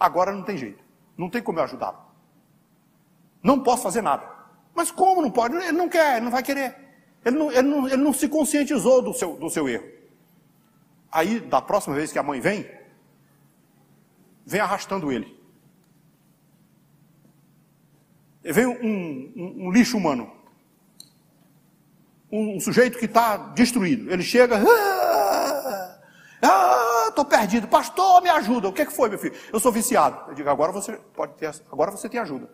Agora 0.01 0.33
não 0.33 0.43
tem 0.43 0.57
jeito. 0.57 0.83
Não 1.19 1.29
tem 1.29 1.43
como 1.43 1.59
eu 1.59 1.65
ajudá-lo. 1.65 1.99
Não 3.43 3.61
posso 3.61 3.83
fazer 3.83 4.01
nada. 4.01 4.25
Mas 4.75 4.91
como 4.91 5.21
não 5.21 5.31
pode? 5.31 5.55
Ele 5.55 5.73
não 5.73 5.89
quer, 5.91 6.17
ele 6.17 6.25
não 6.25 6.31
vai 6.31 6.43
querer. 6.43 6.75
Ele 7.27 7.37
não, 7.37 7.53
ele 7.53 7.69
não, 7.69 7.87
ele 7.87 8.03
não 8.03 8.13
se 8.15 8.27
conscientizou 8.27 9.03
do 9.03 9.13
seu, 9.13 9.37
do 9.37 9.51
seu 9.51 9.69
erro. 9.69 9.98
Aí, 11.11 11.41
da 11.41 11.61
próxima 11.61 11.95
vez 11.95 12.13
que 12.13 12.19
a 12.19 12.23
mãe 12.23 12.41
vem, 12.41 12.71
vem 14.45 14.61
arrastando 14.61 15.11
ele. 15.11 15.39
Vem 18.43 18.67
um, 18.67 19.33
um, 19.37 19.67
um 19.67 19.71
lixo 19.71 19.97
humano. 19.97 20.31
Um, 22.31 22.57
um 22.57 22.61
sujeito 22.61 22.99
que 22.99 23.07
está 23.07 23.37
destruído. 23.37 24.11
Ele 24.11 24.23
chega. 24.23 24.57
Ah, 26.41 27.07
estou 27.09 27.25
ah, 27.25 27.29
perdido. 27.29 27.67
Pastor, 27.69 28.23
me 28.23 28.29
ajuda. 28.29 28.69
O 28.69 28.73
que, 28.73 28.83
é 28.83 28.87
que 28.87 28.93
foi, 28.93 29.09
meu 29.09 29.19
filho? 29.19 29.35
Eu 29.53 29.59
sou 29.59 29.73
viciado. 29.73 30.31
Eu 30.31 30.35
digo, 30.35 30.49
agora 30.49 30.73
você 30.73 30.93
pode 31.15 31.35
ter, 31.35 31.51
agora 31.71 31.91
você 31.91 32.09
tem 32.09 32.21
ajuda. 32.21 32.49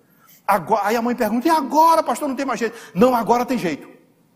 Agora, 0.46 0.86
aí 0.86 0.96
a 0.96 1.02
mãe 1.02 1.14
pergunta, 1.14 1.46
e 1.48 1.50
agora, 1.50 2.02
pastor, 2.02 2.28
não 2.28 2.36
tem 2.36 2.46
mais 2.46 2.60
jeito? 2.60 2.76
Não, 2.94 3.14
agora 3.14 3.46
tem 3.46 3.58
jeito. 3.58 3.88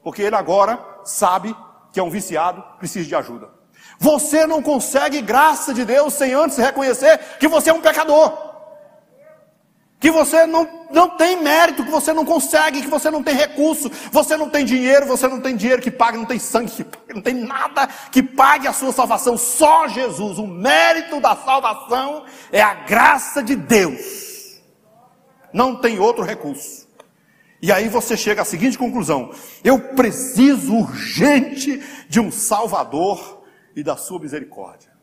Porque 0.03 0.23
ele 0.23 0.37
agora 0.37 0.79
sabe 1.05 1.55
que 1.93 2.01
é 2.01 2.03
um 2.03 2.11
viciado, 2.11 2.63
precisa 2.79 3.07
de 3.07 3.15
ajuda. 3.15 3.58
Você 3.99 4.47
não 4.47 4.63
consegue 4.63 5.21
graça 5.21 5.75
de 5.75 5.85
Deus 5.85 6.15
sem 6.15 6.33
antes 6.33 6.57
reconhecer 6.57 7.19
que 7.41 7.49
você 7.49 7.71
é 7.71 7.73
um 7.73 7.81
pecador. 7.81 8.47
Que 10.01 10.13
você 10.13 10.47
não, 10.47 10.87
não 10.93 11.11
tem 11.11 11.43
mérito, 11.43 11.85
que 11.85 11.91
você 11.91 12.13
não 12.13 12.25
consegue, 12.25 12.83
que 12.83 12.87
você 12.87 13.11
não 13.11 13.21
tem 13.21 13.35
recurso, 13.35 13.91
você 14.13 14.37
não 14.37 14.49
tem 14.49 14.65
dinheiro, 14.65 15.07
você 15.07 15.27
não 15.27 15.41
tem 15.41 15.57
dinheiro 15.57 15.83
que 15.83 15.91
pague, 15.91 16.17
não 16.17 16.25
tem 16.25 16.39
sangue 16.39 16.71
que 16.71 16.85
pague, 16.85 17.15
não 17.15 17.21
tem 17.21 17.35
nada 17.35 17.89
que 18.13 18.23
pague 18.23 18.69
a 18.69 18.73
sua 18.73 18.93
salvação, 18.93 19.37
só 19.37 19.89
Jesus. 19.89 20.39
O 20.39 20.47
mérito 20.47 21.21
da 21.21 21.35
salvação 21.35 22.25
é 22.53 22.63
a 22.63 22.75
graça 22.75 23.43
de 23.43 23.57
Deus. 23.57 24.61
Não 25.53 25.75
tem 25.75 25.99
outro 25.99 26.23
recurso. 26.23 26.87
E 27.61 27.73
aí 27.73 27.89
você 27.89 28.17
chega 28.17 28.43
à 28.43 28.45
seguinte 28.45 28.79
conclusão: 28.79 29.33
eu 29.65 29.81
preciso 29.81 30.77
urgente 30.77 31.83
de 32.09 32.21
um 32.21 32.31
Salvador 32.31 33.38
e 33.75 33.83
da 33.83 33.97
sua 33.97 34.21
misericórdia. 34.21 34.97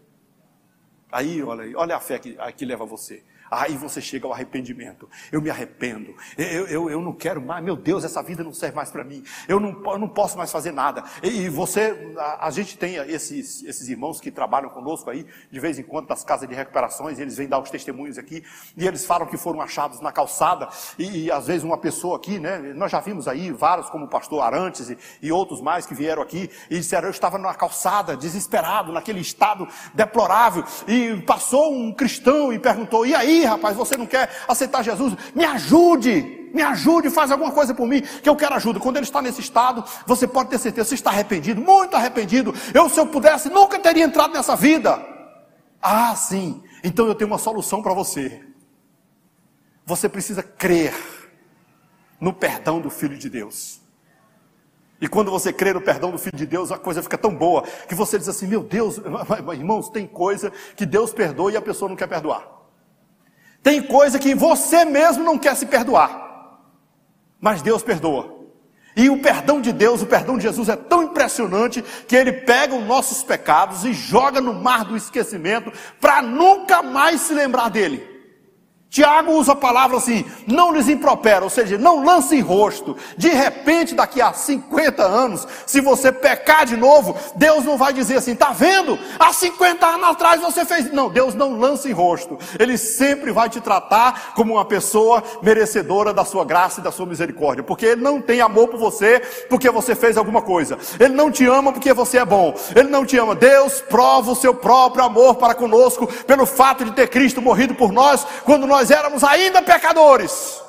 Aí, 1.11 1.41
olha, 1.41 1.77
olha 1.77 1.95
a 1.95 1.99
fé 1.99 2.19
que, 2.19 2.37
que 2.57 2.65
leva 2.65 2.85
você. 2.85 3.23
Aí 3.49 3.77
você 3.77 4.01
chega 4.01 4.25
ao 4.25 4.33
arrependimento. 4.33 5.09
Eu 5.31 5.41
me 5.41 5.49
arrependo. 5.49 6.15
Eu, 6.37 6.67
eu, 6.67 6.89
eu 6.89 7.01
não 7.01 7.13
quero 7.13 7.41
mais. 7.41 7.63
Meu 7.63 7.75
Deus, 7.75 8.03
essa 8.03 8.21
vida 8.23 8.43
não 8.43 8.53
serve 8.53 8.75
mais 8.75 8.89
para 8.89 9.03
mim. 9.03 9.23
Eu 9.47 9.59
não, 9.59 9.81
eu 9.91 9.99
não 9.99 10.09
posso 10.09 10.37
mais 10.37 10.51
fazer 10.51 10.71
nada. 10.71 11.03
E, 11.21 11.47
você, 11.49 12.13
a, 12.17 12.47
a, 12.47 12.51
gente 12.51 12.77
tem 12.77 12.95
esses, 12.95 13.63
esses 13.63 13.87
irmãos 13.87 14.19
que 14.19 14.31
trabalham 14.31 14.69
conosco 14.69 15.09
aí, 15.09 15.25
de 15.51 15.59
vez 15.59 15.77
em 15.77 15.83
quando, 15.83 16.07
das 16.07 16.23
casas 16.23 16.49
de 16.49 16.55
recuperações, 16.55 17.19
eles 17.19 17.37
vêm 17.37 17.47
dar 17.47 17.59
os 17.59 17.69
testemunhos 17.69 18.17
aqui, 18.17 18.43
e 18.75 18.87
eles 18.87 19.05
falam 19.05 19.27
que 19.27 19.37
foram 19.37 19.61
achados 19.61 20.01
na 20.01 20.11
calçada, 20.11 20.67
e, 20.97 21.25
e 21.25 21.31
às 21.31 21.47
vezes 21.47 21.63
uma 21.63 21.77
pessoa 21.77 22.17
aqui, 22.17 22.39
né? 22.39 22.57
Nós 22.75 22.91
já 22.91 22.99
vimos 22.99 23.27
aí 23.27 23.51
vários, 23.51 23.89
como 23.89 24.05
o 24.05 24.09
pastor 24.09 24.41
Arantes 24.41 24.89
e, 24.89 24.97
e 25.21 25.31
outros 25.31 25.61
mais 25.61 25.85
que 25.85 25.93
vieram 25.93 26.21
aqui, 26.21 26.49
e 26.69 26.77
disseram: 26.77 27.07
Eu 27.07 27.11
estava 27.11 27.37
na 27.37 27.53
calçada, 27.53 28.17
desesperado, 28.17 28.91
naquele 28.91 29.19
estado 29.19 29.67
deplorável, 29.93 30.63
e 30.87 31.21
passou 31.21 31.73
um 31.73 31.93
cristão 31.93 32.51
e 32.51 32.59
perguntou: 32.59 33.05
E 33.05 33.13
aí? 33.13 33.34
Rapaz, 33.43 33.75
você 33.75 33.97
não 33.97 34.05
quer 34.05 34.29
aceitar 34.47 34.83
Jesus? 34.83 35.13
Me 35.33 35.43
ajude, 35.43 36.49
me 36.53 36.61
ajude, 36.61 37.09
faz 37.09 37.31
alguma 37.31 37.51
coisa 37.51 37.73
por 37.73 37.87
mim, 37.87 38.01
que 38.01 38.29
eu 38.29 38.35
quero 38.35 38.55
ajuda. 38.55 38.79
Quando 38.79 38.97
ele 38.97 39.05
está 39.05 39.21
nesse 39.21 39.41
estado, 39.41 39.83
você 40.05 40.27
pode 40.27 40.49
ter 40.49 40.57
certeza, 40.57 40.89
você 40.89 40.95
está 40.95 41.09
arrependido, 41.09 41.59
muito 41.59 41.95
arrependido. 41.95 42.53
Eu, 42.73 42.87
se 42.89 42.99
eu 42.99 43.07
pudesse, 43.07 43.49
nunca 43.49 43.77
teria 43.77 44.05
entrado 44.05 44.33
nessa 44.33 44.55
vida. 44.55 45.03
Ah, 45.81 46.15
sim, 46.15 46.63
então 46.83 47.07
eu 47.07 47.15
tenho 47.15 47.29
uma 47.29 47.37
solução 47.37 47.81
para 47.81 47.93
você. 47.93 48.41
Você 49.85 50.09
precisa 50.09 50.41
crer 50.41 50.93
no 52.19 52.33
perdão 52.33 52.79
do 52.79 52.89
Filho 52.89 53.17
de 53.17 53.29
Deus. 53.29 53.81
E 54.99 55.07
quando 55.07 55.29
você 55.29 55.51
crê 55.51 55.73
no 55.73 55.81
perdão 55.81 56.09
do 56.09 56.17
Filho 56.17 56.37
de 56.37 56.45
Deus, 56.45 56.71
a 56.71 56.77
coisa 56.77 57.03
fica 57.03 57.17
tão 57.17 57.35
boa 57.35 57.63
que 57.87 57.93
você 57.93 58.17
diz 58.17 58.29
assim: 58.29 58.47
Meu 58.47 58.63
Deus, 58.63 58.97
irmãos, 59.53 59.89
tem 59.89 60.07
coisa 60.07 60.51
que 60.75 60.85
Deus 60.85 61.13
perdoa 61.13 61.51
e 61.51 61.57
a 61.57 61.61
pessoa 61.61 61.89
não 61.89 61.95
quer 61.95 62.07
perdoar. 62.07 62.54
Tem 63.65 63.81
coisa 63.81 64.19
que 64.19 64.35
você 64.35 64.85
mesmo 64.85 65.23
não 65.23 65.39
quer 65.39 65.55
se 65.55 65.65
perdoar, 65.65 66.59
mas 67.41 67.63
Deus 67.63 67.81
perdoa. 67.81 68.45
E 68.95 69.09
o 69.09 69.19
perdão 69.19 69.59
de 69.59 69.73
Deus, 69.73 70.03
o 70.03 70.05
perdão 70.05 70.37
de 70.37 70.43
Jesus 70.43 70.69
é 70.69 70.75
tão 70.75 71.01
impressionante 71.01 71.83
que 72.07 72.15
ele 72.15 72.31
pega 72.31 72.75
os 72.75 72.85
nossos 72.85 73.23
pecados 73.23 73.83
e 73.83 73.91
joga 73.91 74.39
no 74.39 74.53
mar 74.53 74.85
do 74.85 74.95
esquecimento 74.95 75.73
para 75.99 76.21
nunca 76.21 76.83
mais 76.83 77.21
se 77.21 77.33
lembrar 77.33 77.69
dele. 77.69 78.14
Tiago 78.95 79.33
usa 79.33 79.51
a 79.51 79.55
palavra 79.57 79.97
assim, 79.97 80.23
não 80.47 80.71
lhes 80.71 80.87
impropera, 80.87 81.43
ou 81.43 81.49
seja, 81.49 81.77
não 81.77 82.01
lance 82.01 82.33
em 82.33 82.39
rosto. 82.39 82.95
De 83.17 83.27
repente, 83.27 83.93
daqui 83.93 84.21
a 84.21 84.31
50 84.31 85.03
anos, 85.03 85.45
se 85.65 85.81
você 85.81 86.13
pecar 86.13 86.65
de 86.65 86.77
novo, 86.77 87.13
Deus 87.35 87.65
não 87.65 87.75
vai 87.75 87.91
dizer 87.91 88.15
assim, 88.15 88.33
tá 88.33 88.53
vendo? 88.53 88.97
Há 89.19 89.33
50 89.33 89.85
anos 89.85 90.07
atrás 90.11 90.39
você 90.39 90.63
fez. 90.63 90.93
Não, 90.93 91.09
Deus 91.09 91.35
não 91.35 91.59
lança 91.59 91.89
em 91.89 91.91
rosto. 91.91 92.37
Ele 92.57 92.77
sempre 92.77 93.33
vai 93.33 93.49
te 93.49 93.59
tratar 93.59 94.31
como 94.33 94.53
uma 94.53 94.63
pessoa 94.63 95.21
merecedora 95.41 96.13
da 96.13 96.23
sua 96.23 96.45
graça 96.45 96.79
e 96.79 96.83
da 96.83 96.89
sua 96.89 97.05
misericórdia. 97.05 97.65
Porque 97.65 97.85
Ele 97.85 98.01
não 98.01 98.21
tem 98.21 98.39
amor 98.39 98.69
por 98.69 98.79
você 98.79 99.19
porque 99.49 99.69
você 99.69 99.93
fez 99.93 100.15
alguma 100.15 100.41
coisa. 100.41 100.77
Ele 100.97 101.13
não 101.13 101.29
te 101.29 101.45
ama 101.45 101.73
porque 101.73 101.91
você 101.91 102.19
é 102.19 102.23
bom. 102.23 102.55
Ele 102.73 102.87
não 102.87 103.05
te 103.05 103.17
ama. 103.17 103.35
Deus 103.35 103.81
prova 103.81 104.31
o 104.31 104.35
seu 104.37 104.53
próprio 104.53 105.03
amor 105.03 105.35
para 105.35 105.53
conosco 105.53 106.07
pelo 106.23 106.45
fato 106.45 106.85
de 106.85 106.93
ter 106.93 107.09
Cristo 107.09 107.41
morrido 107.41 107.75
por 107.75 107.91
nós 107.91 108.25
quando 108.45 108.65
nós 108.65 108.84
nós 108.85 108.91
éramos 108.91 109.23
ainda 109.23 109.63
pecadores. 109.63 110.61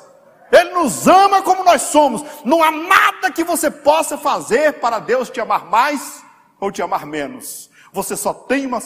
Ele 0.51 0.71
nos 0.71 1.07
ama 1.07 1.43
como 1.43 1.63
nós 1.63 1.83
somos. 1.83 2.23
Não 2.43 2.63
há 2.63 2.71
nada 2.71 3.31
que 3.31 3.43
você 3.43 3.69
possa 3.69 4.17
fazer 4.17 4.79
para 4.79 4.97
Deus 4.97 5.29
te 5.29 5.39
amar 5.39 5.69
mais 5.69 6.23
ou 6.59 6.71
te 6.71 6.81
amar 6.81 7.05
menos. 7.05 7.69
Você 7.93 8.15
só 8.15 8.33
tem 8.33 8.65
uma, 8.65 8.79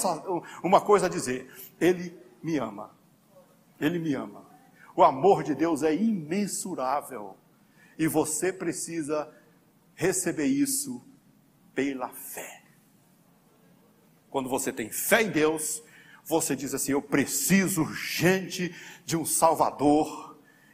uma 0.61 0.81
coisa 0.81 1.05
a 1.05 1.09
dizer: 1.09 1.49
Ele 1.79 2.17
me 2.43 2.57
ama. 2.57 2.91
Ele 3.79 3.99
me 3.99 4.13
ama. 4.13 4.45
O 4.95 5.03
amor 5.03 5.43
de 5.43 5.55
Deus 5.55 5.81
é 5.81 5.95
imensurável. 5.95 7.37
E 7.97 8.07
você 8.07 8.51
precisa 8.51 9.31
receber 9.95 10.47
isso 10.47 11.01
pela 11.73 12.09
fé. 12.09 12.63
Quando 14.29 14.49
você 14.49 14.73
tem 14.73 14.89
fé 14.89 15.21
em 15.21 15.29
Deus, 15.29 15.81
você 16.23 16.55
diz 16.55 16.73
assim: 16.73 16.91
Eu 16.91 17.01
preciso 17.01 17.81
urgente 17.81 18.73
de 19.05 19.17
um 19.17 19.25
Salvador 19.25 20.30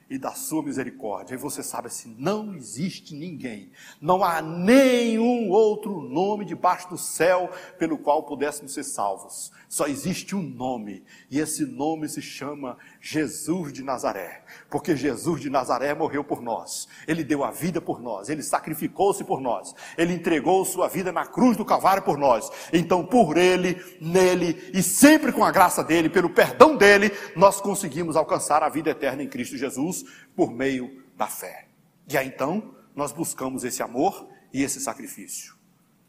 e 0.09 0.17
da 0.17 0.31
sua 0.31 0.63
misericórdia. 0.63 1.35
E 1.35 1.37
você 1.37 1.61
sabe 1.61 1.87
assim: 1.87 2.15
não 2.17 2.55
existe 2.55 3.13
ninguém, 3.13 3.71
não 3.99 4.23
há 4.23 4.41
nenhum 4.41 5.49
outro 5.49 6.01
nome 6.01 6.45
debaixo 6.45 6.89
do 6.89 6.97
céu 6.97 7.49
pelo 7.77 7.97
qual 7.97 8.23
pudéssemos 8.23 8.73
ser 8.73 8.83
salvos. 8.83 9.51
Só 9.67 9.85
existe 9.85 10.33
um 10.35 10.41
nome, 10.41 11.03
e 11.29 11.39
esse 11.39 11.65
nome 11.65 12.07
se 12.07 12.21
chama 12.21 12.77
Jesus 13.01 13.73
de 13.73 13.83
Nazaré, 13.83 14.45
porque 14.69 14.95
Jesus 14.95 15.41
de 15.41 15.49
Nazaré 15.49 15.93
morreu 15.93 16.23
por 16.23 16.41
nós, 16.41 16.87
ele 17.05 17.23
deu 17.23 17.43
a 17.43 17.51
vida 17.51 17.81
por 17.81 18.01
nós, 18.01 18.29
ele 18.29 18.41
sacrificou-se 18.41 19.25
por 19.25 19.41
nós, 19.41 19.75
ele 19.97 20.13
entregou 20.13 20.63
sua 20.63 20.87
vida 20.87 21.11
na 21.11 21.25
cruz 21.25 21.57
do 21.57 21.65
Calvário 21.65 22.01
por 22.01 22.17
nós. 22.17 22.49
Então, 22.71 23.05
por 23.05 23.35
ele, 23.35 23.83
nele 23.99 24.71
e 24.73 24.81
sempre 24.81 25.33
com 25.33 25.43
a 25.43 25.51
graça 25.51 25.83
dele, 25.83 26.09
pelo 26.09 26.29
perdão 26.29 26.77
dele, 26.77 27.11
nós 27.35 27.59
conseguimos 27.59 28.15
alcançar 28.15 28.63
a 28.63 28.69
vida 28.69 28.91
eterna 28.91 29.21
em 29.21 29.27
Cristo 29.27 29.57
Jesus 29.57 29.96
Jesus 29.97 30.27
por 30.36 30.51
meio 30.51 31.03
da 31.15 31.27
fé. 31.27 31.67
E 32.07 32.17
aí 32.17 32.27
então 32.27 32.75
nós 32.95 33.12
buscamos 33.12 33.63
esse 33.63 33.81
amor 33.81 34.27
e 34.53 34.63
esse 34.63 34.79
sacrifício. 34.79 35.55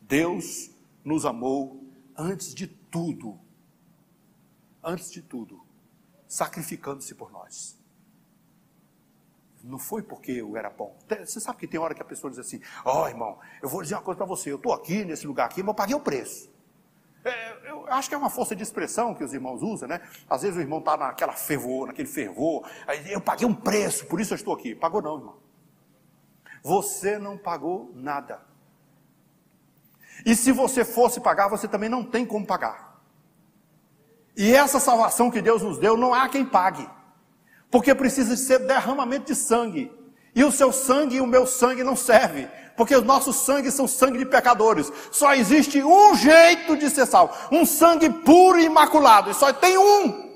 Deus 0.00 0.70
nos 1.04 1.24
amou 1.24 1.82
antes 2.16 2.54
de 2.54 2.66
tudo, 2.66 3.38
antes 4.82 5.10
de 5.10 5.22
tudo, 5.22 5.60
sacrificando-se 6.26 7.14
por 7.14 7.30
nós. 7.30 7.76
Não 9.62 9.78
foi 9.78 10.02
porque 10.02 10.32
eu 10.32 10.56
era 10.56 10.70
bom. 10.70 10.96
Você 11.08 11.40
sabe 11.40 11.58
que 11.58 11.66
tem 11.66 11.80
hora 11.80 11.94
que 11.94 12.00
a 12.00 12.04
pessoa 12.04 12.30
diz 12.30 12.38
assim: 12.38 12.60
Ó 12.84 13.02
oh, 13.02 13.08
irmão, 13.08 13.38
eu 13.60 13.68
vou 13.68 13.82
dizer 13.82 13.96
uma 13.96 14.02
coisa 14.02 14.16
para 14.16 14.26
você. 14.26 14.52
Eu 14.52 14.56
estou 14.56 14.72
aqui 14.72 15.04
nesse 15.04 15.26
lugar 15.26 15.46
aqui, 15.46 15.62
mas 15.62 15.68
eu 15.68 15.74
paguei 15.74 15.96
o 15.96 16.00
preço. 16.00 16.48
É, 17.28 17.70
eu 17.70 17.86
acho 17.88 18.08
que 18.08 18.14
é 18.14 18.18
uma 18.18 18.30
força 18.30 18.56
de 18.56 18.62
expressão 18.62 19.14
que 19.14 19.22
os 19.22 19.32
irmãos 19.32 19.62
usam, 19.62 19.88
né? 19.88 20.00
Às 20.28 20.42
vezes 20.42 20.56
o 20.56 20.60
irmão 20.60 20.78
está 20.78 20.96
naquela 20.96 21.32
fervor, 21.32 21.86
naquele 21.86 22.08
fervor. 22.08 22.68
Aí 22.86 23.12
eu 23.12 23.20
paguei 23.20 23.46
um 23.46 23.54
preço, 23.54 24.06
por 24.06 24.20
isso 24.20 24.32
eu 24.32 24.36
estou 24.36 24.54
aqui. 24.54 24.74
Pagou 24.74 25.02
não, 25.02 25.18
irmão. 25.18 25.36
Você 26.62 27.18
não 27.18 27.36
pagou 27.36 27.92
nada. 27.94 28.42
E 30.24 30.34
se 30.34 30.50
você 30.52 30.84
fosse 30.84 31.20
pagar, 31.20 31.48
você 31.48 31.68
também 31.68 31.88
não 31.88 32.02
tem 32.02 32.26
como 32.26 32.46
pagar. 32.46 33.00
E 34.36 34.54
essa 34.54 34.78
salvação 34.78 35.30
que 35.30 35.42
Deus 35.42 35.62
nos 35.62 35.78
deu, 35.78 35.96
não 35.96 36.14
há 36.14 36.28
quem 36.28 36.44
pague. 36.44 36.88
Porque 37.70 37.94
precisa 37.94 38.36
ser 38.36 38.60
derramamento 38.60 39.26
de 39.26 39.34
sangue. 39.34 39.92
E 40.38 40.44
o 40.44 40.52
seu 40.52 40.72
sangue 40.72 41.16
e 41.16 41.20
o 41.20 41.26
meu 41.26 41.48
sangue 41.48 41.82
não 41.82 41.96
serve. 41.96 42.46
Porque 42.76 42.94
os 42.94 43.02
nossos 43.02 43.34
sangues 43.34 43.74
são 43.74 43.88
sangue 43.88 44.18
de 44.18 44.24
pecadores. 44.24 44.88
Só 45.10 45.34
existe 45.34 45.82
um 45.82 46.14
jeito 46.14 46.76
de 46.76 46.88
ser 46.90 47.06
salvo. 47.06 47.34
Um 47.50 47.66
sangue 47.66 48.08
puro 48.08 48.56
e 48.56 48.66
imaculado. 48.66 49.32
E 49.32 49.34
só 49.34 49.52
tem 49.52 49.76
um. 49.76 50.27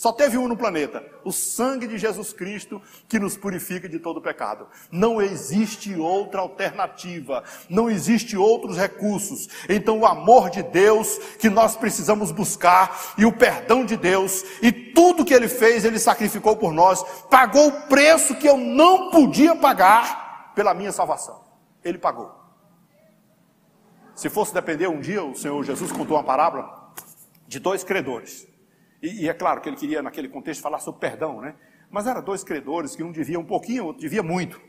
Só 0.00 0.14
teve 0.14 0.38
um 0.38 0.48
no 0.48 0.56
planeta: 0.56 1.04
o 1.22 1.30
sangue 1.30 1.86
de 1.86 1.98
Jesus 1.98 2.32
Cristo 2.32 2.80
que 3.06 3.18
nos 3.18 3.36
purifica 3.36 3.86
de 3.86 3.98
todo 3.98 4.18
pecado. 4.18 4.66
Não 4.90 5.20
existe 5.20 5.94
outra 5.94 6.40
alternativa, 6.40 7.44
não 7.68 7.90
existe 7.90 8.34
outros 8.34 8.78
recursos. 8.78 9.50
Então, 9.68 9.98
o 9.98 10.06
amor 10.06 10.48
de 10.48 10.62
Deus 10.62 11.18
que 11.38 11.50
nós 11.50 11.76
precisamos 11.76 12.32
buscar, 12.32 13.12
e 13.18 13.26
o 13.26 13.32
perdão 13.36 13.84
de 13.84 13.94
Deus, 13.94 14.42
e 14.62 14.72
tudo 14.72 15.22
que 15.22 15.34
Ele 15.34 15.48
fez, 15.48 15.84
Ele 15.84 15.98
sacrificou 15.98 16.56
por 16.56 16.72
nós, 16.72 17.04
pagou 17.28 17.68
o 17.68 17.82
preço 17.82 18.34
que 18.36 18.48
eu 18.48 18.56
não 18.56 19.10
podia 19.10 19.54
pagar 19.54 20.54
pela 20.54 20.72
minha 20.72 20.92
salvação. 20.92 21.44
Ele 21.84 21.98
pagou. 21.98 22.34
Se 24.14 24.30
fosse 24.30 24.54
depender, 24.54 24.86
um 24.86 24.98
dia 24.98 25.22
o 25.22 25.36
Senhor 25.36 25.62
Jesus 25.62 25.92
contou 25.92 26.16
uma 26.16 26.24
parábola 26.24 26.94
de 27.46 27.60
dois 27.60 27.84
credores. 27.84 28.48
E, 29.02 29.24
e, 29.24 29.28
é 29.28 29.34
claro 29.34 29.60
que 29.60 29.68
ele 29.68 29.76
queria, 29.76 30.02
naquele 30.02 30.28
contexto, 30.28 30.60
falar 30.60 30.78
sobre 30.78 31.00
perdão, 31.00 31.40
né? 31.40 31.54
Mas 31.90 32.06
eram 32.06 32.22
dois 32.22 32.44
credores 32.44 32.94
que 32.94 33.02
um 33.02 33.10
devia 33.10 33.38
um 33.38 33.44
pouquinho, 33.44 33.86
outro 33.86 34.00
devia 34.00 34.22
muito. 34.22 34.60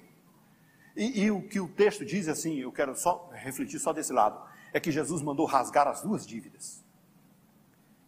E, 0.96 1.24
e, 1.24 1.32
o 1.32 1.42
que 1.42 1.60
o 1.60 1.68
texto 1.68 2.06
diz, 2.06 2.28
assim, 2.28 2.60
eu 2.60 2.72
quero 2.72 2.96
só 2.96 3.30
refletir 3.34 3.80
só 3.80 3.94
desse 3.94 4.12
lado, 4.12 4.42
é 4.74 4.80
que 4.80 4.92
Jesus 4.92 5.22
mandou 5.22 5.46
rasgar 5.46 5.88
as 5.88 6.02
duas 6.02 6.26
dívidas. 6.26 6.84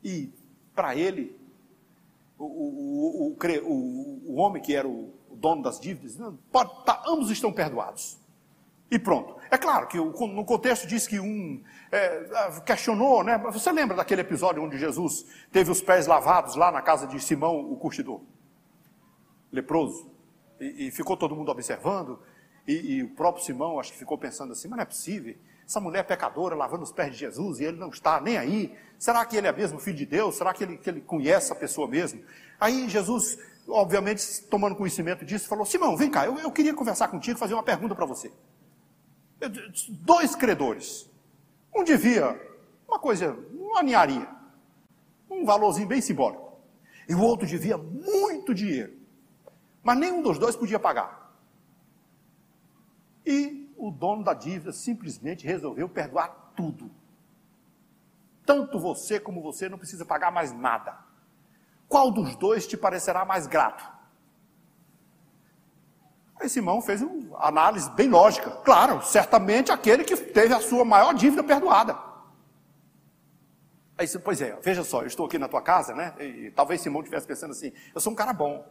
E, 0.03 0.31
para 0.73 0.95
ele, 0.95 1.37
o, 2.37 2.45
o, 2.45 3.37
o, 3.37 4.31
o, 4.31 4.35
homem 4.35 4.61
que 4.61 4.75
era 4.75 4.87
o, 4.87 5.13
dono 5.31 5.61
das 5.61 5.79
dívidas, 5.79 6.17
pode, 6.51 6.85
tá, 6.85 7.03
ambos 7.07 7.29
estão 7.29 7.51
perdoados. 7.51 8.17
E 8.89 8.99
pronto. 8.99 9.35
É 9.53 9.57
claro 9.57 9.85
que 9.85 9.97
no 9.97 10.43
contexto 10.45 10.87
diz 10.87 11.05
que 11.05 11.19
um 11.19 11.63
é, 11.91 12.59
questionou, 12.65 13.23
né? 13.23 13.37
Você 13.51 13.71
lembra 13.71 13.95
daquele 13.95 14.21
episódio 14.21 14.63
onde 14.63 14.79
Jesus 14.79 15.27
teve 15.51 15.69
os 15.69 15.79
pés 15.79 16.07
lavados 16.07 16.55
lá 16.55 16.71
na 16.71 16.81
casa 16.81 17.05
de 17.05 17.19
Simão, 17.19 17.59
o 17.59 17.75
curtidor? 17.77 18.21
Leproso. 19.51 20.11
E, 20.59 20.87
e 20.87 20.91
ficou 20.91 21.15
todo 21.15 21.35
mundo 21.35 21.51
observando. 21.51 22.19
E, 22.67 22.95
e, 22.95 23.03
o 23.03 23.09
próprio 23.11 23.45
Simão, 23.45 23.79
acho 23.79 23.91
que 23.91 23.99
ficou 23.99 24.17
pensando 24.17 24.53
assim: 24.53 24.67
mas 24.67 24.77
não 24.77 24.81
é 24.81 24.85
possível. 24.85 25.35
Essa 25.67 25.79
mulher 25.79 26.03
pecadora 26.03 26.55
lavando 26.55 26.81
os 26.81 26.91
pés 26.91 27.11
de 27.11 27.19
Jesus 27.19 27.59
e 27.59 27.65
ele 27.65 27.77
não 27.77 27.89
está 27.89 28.19
nem 28.19 28.37
aí. 28.37 28.75
Será 28.97 29.23
que 29.23 29.37
ele 29.37 29.45
é 29.45 29.51
mesmo 29.51 29.77
filho 29.77 29.97
de 29.97 30.07
Deus? 30.07 30.35
Será 30.35 30.51
que 30.51 30.63
ele, 30.63 30.77
que 30.77 30.89
ele 30.89 31.01
conhece 31.01 31.51
a 31.51 31.55
pessoa 31.55 31.87
mesmo? 31.87 32.23
Aí 32.59 32.89
Jesus, 32.89 33.37
obviamente, 33.67 34.43
tomando 34.49 34.75
conhecimento 34.75 35.23
disso, 35.23 35.47
falou: 35.47 35.63
Simão, 35.63 35.95
vem 35.95 36.09
cá, 36.09 36.25
eu, 36.25 36.39
eu 36.39 36.51
queria 36.51 36.73
conversar 36.73 37.07
contigo, 37.07 37.37
fazer 37.37 37.53
uma 37.53 37.61
pergunta 37.61 37.93
para 37.93 38.05
você 38.07 38.31
dois 39.89 40.35
credores. 40.35 41.09
Um 41.73 41.83
devia 41.83 42.39
uma 42.87 42.99
coisa, 42.99 43.33
uma 43.51 43.81
ninharia, 43.81 44.27
um 45.29 45.45
valorzinho 45.45 45.87
bem 45.87 46.01
simbólico. 46.01 46.53
E 47.07 47.15
o 47.15 47.21
outro 47.21 47.47
devia 47.47 47.77
muito 47.77 48.53
dinheiro. 48.53 48.93
Mas 49.81 49.97
nenhum 49.97 50.21
dos 50.21 50.37
dois 50.37 50.55
podia 50.55 50.79
pagar. 50.79 51.33
E 53.25 53.73
o 53.77 53.91
dono 53.91 54.23
da 54.23 54.33
dívida 54.33 54.71
simplesmente 54.71 55.45
resolveu 55.45 55.89
perdoar 55.89 56.53
tudo. 56.55 56.89
Tanto 58.45 58.79
você 58.79 59.19
como 59.19 59.41
você 59.41 59.67
não 59.67 59.77
precisa 59.77 60.05
pagar 60.05 60.31
mais 60.31 60.51
nada. 60.51 60.97
Qual 61.87 62.11
dos 62.11 62.35
dois 62.35 62.65
te 62.67 62.77
parecerá 62.77 63.25
mais 63.25 63.47
grato? 63.47 63.92
Aí 66.39 66.49
Simão 66.49 66.81
fez 66.81 67.01
uma 67.01 67.39
análise 67.39 67.89
bem 67.91 68.09
lógica. 68.09 68.49
Claro, 68.63 69.01
certamente 69.03 69.71
aquele 69.71 70.03
que 70.03 70.15
teve 70.15 70.53
a 70.53 70.59
sua 70.59 70.83
maior 70.83 71.13
dívida 71.13 71.43
perdoada. 71.43 71.97
Aí, 73.97 74.07
pois 74.23 74.41
é, 74.41 74.57
veja 74.61 74.83
só, 74.83 75.01
eu 75.01 75.07
estou 75.07 75.25
aqui 75.25 75.37
na 75.37 75.47
tua 75.47 75.61
casa, 75.61 75.93
né? 75.93 76.13
E, 76.19 76.51
talvez 76.51 76.81
Simão 76.81 77.01
estivesse 77.01 77.27
pensando 77.27 77.51
assim: 77.51 77.71
eu 77.93 78.01
sou 78.01 78.11
um 78.11 78.15
cara 78.15 78.33
bom, 78.33 78.65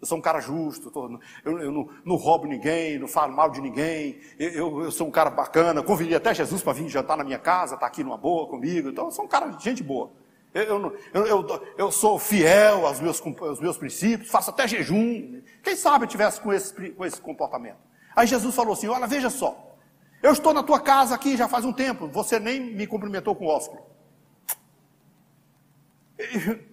eu 0.00 0.06
sou 0.06 0.16
um 0.16 0.20
cara 0.20 0.40
justo, 0.40 0.90
tô, 0.90 1.20
eu, 1.44 1.58
eu 1.58 1.70
não, 1.70 1.88
não, 2.04 2.16
roubo 2.16 2.46
ninguém, 2.46 2.98
não 2.98 3.06
falo 3.06 3.34
mal 3.34 3.50
de 3.50 3.60
ninguém, 3.60 4.18
eu, 4.38 4.82
eu 4.82 4.90
sou 4.90 5.06
um 5.06 5.10
cara 5.10 5.28
bacana, 5.28 5.82
convidei 5.82 6.16
até 6.16 6.34
Jesus 6.34 6.62
para 6.62 6.72
vir 6.72 6.88
jantar 6.88 7.18
na 7.18 7.24
minha 7.24 7.38
casa, 7.38 7.74
está 7.74 7.86
aqui 7.86 8.02
numa 8.02 8.16
boa 8.16 8.48
comigo, 8.48 8.88
então 8.88 9.06
eu 9.06 9.10
sou 9.10 9.26
um 9.26 9.28
cara 9.28 9.48
de 9.48 9.62
gente 9.62 9.82
boa. 9.82 10.10
Eu, 10.54 10.96
eu, 11.12 11.26
eu, 11.26 11.74
eu, 11.76 11.90
sou 11.90 12.16
fiel 12.16 12.86
aos 12.86 13.00
meus, 13.00 13.20
aos 13.40 13.60
meus 13.60 13.76
princípios, 13.76 14.30
faço 14.30 14.50
até 14.50 14.68
jejum. 14.68 15.42
Quem 15.60 15.74
sabe 15.74 16.04
eu 16.04 16.08
tivesse 16.08 16.40
com 16.40 16.52
esse, 16.52 16.92
com 16.92 17.04
esse 17.04 17.20
comportamento? 17.20 17.78
Aí 18.14 18.24
Jesus 18.24 18.54
falou 18.54 18.74
assim: 18.74 18.86
Olha, 18.86 19.08
veja 19.08 19.28
só, 19.28 19.76
eu 20.22 20.32
estou 20.32 20.54
na 20.54 20.62
tua 20.62 20.78
casa 20.78 21.12
aqui 21.12 21.36
já 21.36 21.48
faz 21.48 21.64
um 21.64 21.72
tempo, 21.72 22.06
você 22.06 22.38
nem 22.38 22.60
me 22.60 22.86
cumprimentou 22.86 23.34
com 23.34 23.46
o 23.46 23.48
ósculo. 23.48 23.84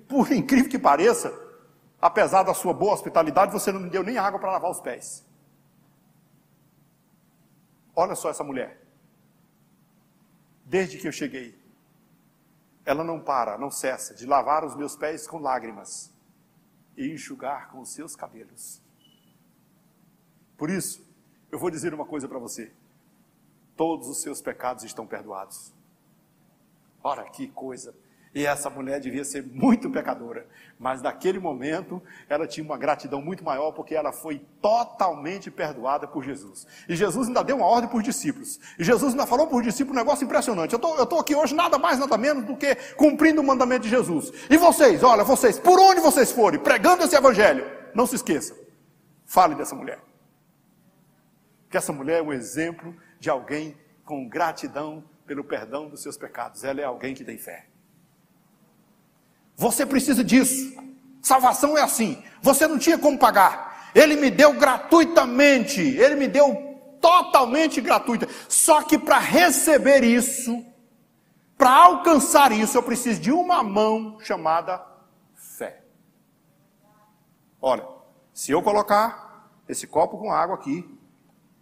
Por 0.08 0.32
incrível 0.32 0.70
que 0.70 0.78
pareça, 0.78 1.34
apesar 2.00 2.44
da 2.44 2.54
sua 2.54 2.74
boa 2.74 2.94
hospitalidade, 2.94 3.52
você 3.52 3.72
não 3.72 3.80
me 3.80 3.89
deu 3.89 4.04
nem 4.04 4.17
água 4.17 4.39
para 4.39 4.52
lavar 4.52 4.70
os 4.70 4.80
pés. 4.80 5.26
Olha 7.96 8.13
só 8.13 8.30
essa 8.30 8.44
mulher. 8.44 8.80
Desde 10.65 10.98
que 11.00 11.08
eu 11.08 11.12
cheguei, 11.12 11.61
ela 12.86 13.04
não 13.04 13.20
para, 13.20 13.58
não 13.58 13.70
cessa 13.70 14.13
de 14.13 14.26
lavar 14.26 14.65
os 14.65 14.76
meus 14.76 14.96
pés 14.96 15.28
com 15.28 15.38
lágrimas 15.38 16.12
e 16.98 17.12
enxugar 17.12 17.70
com 17.70 17.80
os 17.80 17.94
seus 17.94 18.15
cabelos. 18.15 18.82
Por 20.58 20.70
isso, 20.70 21.06
eu 21.52 21.60
vou 21.60 21.70
dizer 21.70 21.94
uma 21.94 22.06
coisa 22.06 22.28
para 22.28 22.39
você: 22.39 22.72
todos 23.76 24.08
os 24.08 24.22
seus 24.22 24.41
pecados 24.41 24.84
estão 24.84 25.06
perdoados. 25.08 25.74
Ora, 27.04 27.30
que 27.30 27.48
coisa! 27.48 27.96
E 28.34 28.46
essa 28.46 28.70
mulher 28.70 29.02
devia 29.02 29.26
ser 29.26 29.44
muito 29.44 29.89
pecadora, 29.89 30.48
mas 30.80 31.02
naquele 31.02 31.38
momento 31.38 32.02
ela 32.30 32.48
tinha 32.48 32.63
uma 32.63 32.78
gratidão 32.78 33.22
muito 33.22 33.44
maior 33.44 33.74
porque 33.74 33.94
ela 33.94 34.13
foi 34.13 34.39
totalmente 34.62 35.52
perdoada 35.52 36.08
por 36.08 36.24
Jesus. 36.24 36.65
E 36.88 36.96
Jesus 36.96 37.28
ainda 37.28 37.44
deu 37.44 37.58
uma 37.58 37.65
ordem 37.65 37.89
para 37.89 37.98
os 37.98 38.04
discípulos. 38.04 38.58
E 38.80 38.86
Jesus 38.86 39.12
ainda 39.12 39.28
falou 39.28 39.48
para 39.48 39.58
os 39.58 39.63
discípulos 39.63 39.98
um 39.98 40.00
negócio 40.00 40.24
impressionante. 40.24 40.74
Eu 40.74 41.04
estou 41.04 41.20
aqui 41.20 41.36
hoje 41.36 41.54
nada 41.54 41.78
mais, 41.78 42.00
nada 42.00 42.17
menos 42.17 42.46
do 42.46 42.56
que 42.56 42.74
cumprindo 42.96 43.41
o 43.41 43.44
mandamento 43.44 43.84
de 43.84 43.89
Jesus. 43.89 44.32
E 44.50 44.56
vocês, 44.56 45.04
olha, 45.04 45.26
vocês, 45.26 45.60
por 45.60 45.78
onde 45.78 46.00
vocês 46.00 46.32
forem, 46.32 46.58
pregando 46.58 47.04
esse 47.04 47.15
evangelho, 47.17 47.70
não 47.94 48.08
se 48.08 48.15
esqueçam, 48.15 48.56
fale 49.26 49.56
dessa 49.56 49.76
mulher. 49.76 50.00
Que 51.70 51.76
essa 51.76 51.91
mulher 51.91 52.20
é 52.20 52.24
um 52.24 52.32
exemplo 52.32 52.96
de 53.20 53.30
alguém 53.30 53.78
com 54.06 54.28
gratidão 54.28 55.04
pelo 55.26 55.44
perdão 55.44 55.89
dos 55.89 56.02
seus 56.02 56.17
pecados. 56.17 56.63
Ela 56.63 56.80
é 56.80 56.86
alguém 56.86 57.13
que 57.13 57.26
tem 57.26 57.38
fé. 57.38 57.70
Você 59.62 59.86
precisa 59.86 60.24
disso. 60.24 60.76
Salvação 61.21 61.78
é 61.78 61.84
assim. 61.84 62.17
Você 62.41 62.65
não 62.65 62.80
tinha 62.80 62.97
como 62.97 63.19
pagar. 63.19 63.91
Ele 63.93 64.15
me 64.15 64.32
deu 64.32 64.54
gratuitamente. 64.54 65.80
Ele 65.80 66.15
me 66.15 66.28
deu 66.28 66.80
totalmente 67.00 67.80
gratuita. 67.80 68.28
Só 68.50 68.82
que 68.82 68.97
para 68.97 69.19
receber 69.19 70.04
isso, 70.04 70.65
para 71.56 71.76
alcançar 71.76 72.52
isso, 72.52 72.76
eu 72.76 72.82
preciso 72.82 73.21
de 73.21 73.32
uma 73.32 73.62
mão 73.62 74.19
chamada 74.21 74.84
fé. 75.36 75.84
Olha, 77.62 77.88
se 78.34 78.52
eu 78.52 78.63
colocar 78.63 79.47
esse 79.69 79.86
copo 79.86 80.17
com 80.17 80.34
água 80.34 80.56
aqui 80.56 80.89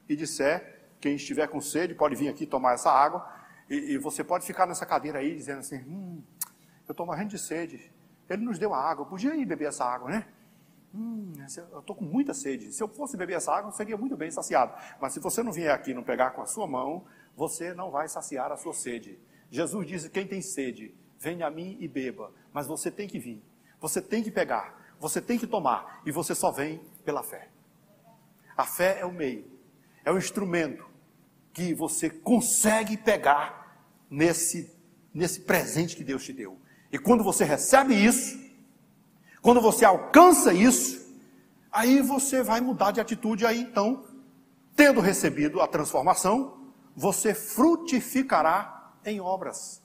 e 0.07 0.15
disser, 0.15 0.87
quem 1.01 1.15
estiver 1.15 1.47
com 1.47 1.59
sede 1.59 1.93
pode 1.93 2.15
vir 2.15 2.29
aqui 2.29 2.45
tomar 2.45 2.75
essa 2.75 2.89
água, 2.89 3.27
e, 3.69 3.93
e 3.93 3.97
você 3.97 4.23
pode 4.23 4.45
ficar 4.45 4.65
nessa 4.65 4.85
cadeira 4.85 5.19
aí 5.19 5.35
dizendo 5.35 5.59
assim: 5.59 5.79
hum, 5.79 6.23
eu 6.89 6.93
estou 6.93 7.05
morrendo 7.05 7.29
de 7.29 7.39
sede. 7.39 7.91
Ele 8.27 8.43
nos 8.43 8.57
deu 8.57 8.73
a 8.73 8.81
água, 8.81 9.05
podia 9.05 9.35
ir 9.35 9.45
beber 9.45 9.67
essa 9.67 9.85
água, 9.85 10.09
né? 10.09 10.27
Hum, 10.93 11.33
eu 11.71 11.79
estou 11.79 11.95
com 11.95 12.03
muita 12.03 12.33
sede. 12.33 12.73
Se 12.73 12.81
eu 12.81 12.87
fosse 12.87 13.15
beber 13.15 13.37
essa 13.37 13.53
água, 13.53 13.69
eu 13.69 13.73
seria 13.73 13.95
muito 13.95 14.17
bem 14.17 14.31
saciado. 14.31 14.73
Mas 14.99 15.13
se 15.13 15.19
você 15.19 15.43
não 15.43 15.51
vier 15.51 15.71
aqui 15.71 15.93
não 15.93 16.03
pegar 16.03 16.31
com 16.31 16.41
a 16.41 16.47
sua 16.47 16.65
mão, 16.65 17.05
você 17.35 17.73
não 17.75 17.91
vai 17.91 18.09
saciar 18.09 18.51
a 18.51 18.57
sua 18.57 18.73
sede. 18.73 19.19
Jesus 19.51 19.87
diz: 19.87 20.07
quem 20.07 20.25
tem 20.25 20.41
sede, 20.41 20.93
venha 21.19 21.45
a 21.45 21.51
mim 21.51 21.77
e 21.79 21.87
beba. 21.87 22.31
Mas 22.51 22.65
você 22.65 22.89
tem 22.89 23.07
que 23.07 23.19
vir, 23.19 23.43
você 23.79 24.01
tem 24.01 24.23
que 24.23 24.31
pegar, 24.31 24.95
você 24.99 25.21
tem 25.21 25.37
que 25.37 25.45
tomar, 25.45 26.01
e 26.05 26.11
você 26.11 26.33
só 26.33 26.51
vem 26.51 26.81
pela 27.05 27.21
fé. 27.21 27.49
A 28.57 28.65
fé 28.65 28.99
é 28.99 29.05
o 29.05 29.11
meio, 29.11 29.45
é 30.03 30.11
o 30.11 30.17
instrumento 30.17 30.89
que 31.53 31.73
você 31.73 32.09
consegue 32.09 32.97
pegar 32.97 33.85
nesse, 34.09 34.75
nesse 35.13 35.41
presente 35.41 35.95
que 35.95 36.03
Deus 36.03 36.23
te 36.23 36.33
deu. 36.33 36.59
E 36.91 36.97
quando 36.97 37.23
você 37.23 37.43
recebe 37.43 37.93
isso, 37.93 38.39
quando 39.41 39.61
você 39.61 39.85
alcança 39.85 40.53
isso, 40.53 41.07
aí 41.71 42.01
você 42.01 42.41
vai 42.43 42.61
mudar 42.61 42.91
de 42.91 42.99
atitude, 42.99 43.45
aí 43.45 43.61
então, 43.61 44.05
tendo 44.75 44.99
recebido 44.99 45.61
a 45.61 45.67
transformação, 45.67 46.57
você 46.95 47.33
frutificará 47.33 48.93
em 49.05 49.19
obras. 49.19 49.81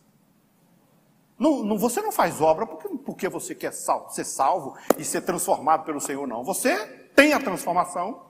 Não, 1.38 1.62
não, 1.64 1.76
você 1.76 2.00
não 2.00 2.12
faz 2.12 2.40
obra 2.40 2.66
porque, 2.66 2.88
porque 2.98 3.28
você 3.28 3.54
quer 3.54 3.72
sal, 3.72 4.08
ser 4.10 4.24
salvo 4.24 4.76
e 4.96 5.04
ser 5.04 5.22
transformado 5.22 5.84
pelo 5.84 6.00
Senhor, 6.00 6.26
não. 6.26 6.44
Você 6.44 6.76
tem 7.14 7.32
a 7.32 7.40
transformação. 7.40 8.26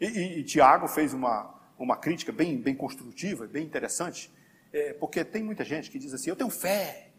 E, 0.00 0.06
e, 0.06 0.38
e 0.40 0.44
Tiago 0.44 0.88
fez 0.88 1.14
uma, 1.14 1.54
uma 1.78 1.96
crítica 1.96 2.32
bem, 2.32 2.60
bem 2.60 2.74
construtiva, 2.74 3.46
bem 3.46 3.64
interessante, 3.64 4.32
é, 4.72 4.92
porque 4.94 5.24
tem 5.24 5.42
muita 5.42 5.64
gente 5.64 5.90
que 5.90 5.98
diz 5.98 6.12
assim: 6.12 6.30
Eu 6.30 6.36
tenho 6.36 6.50
fé, 6.50 7.12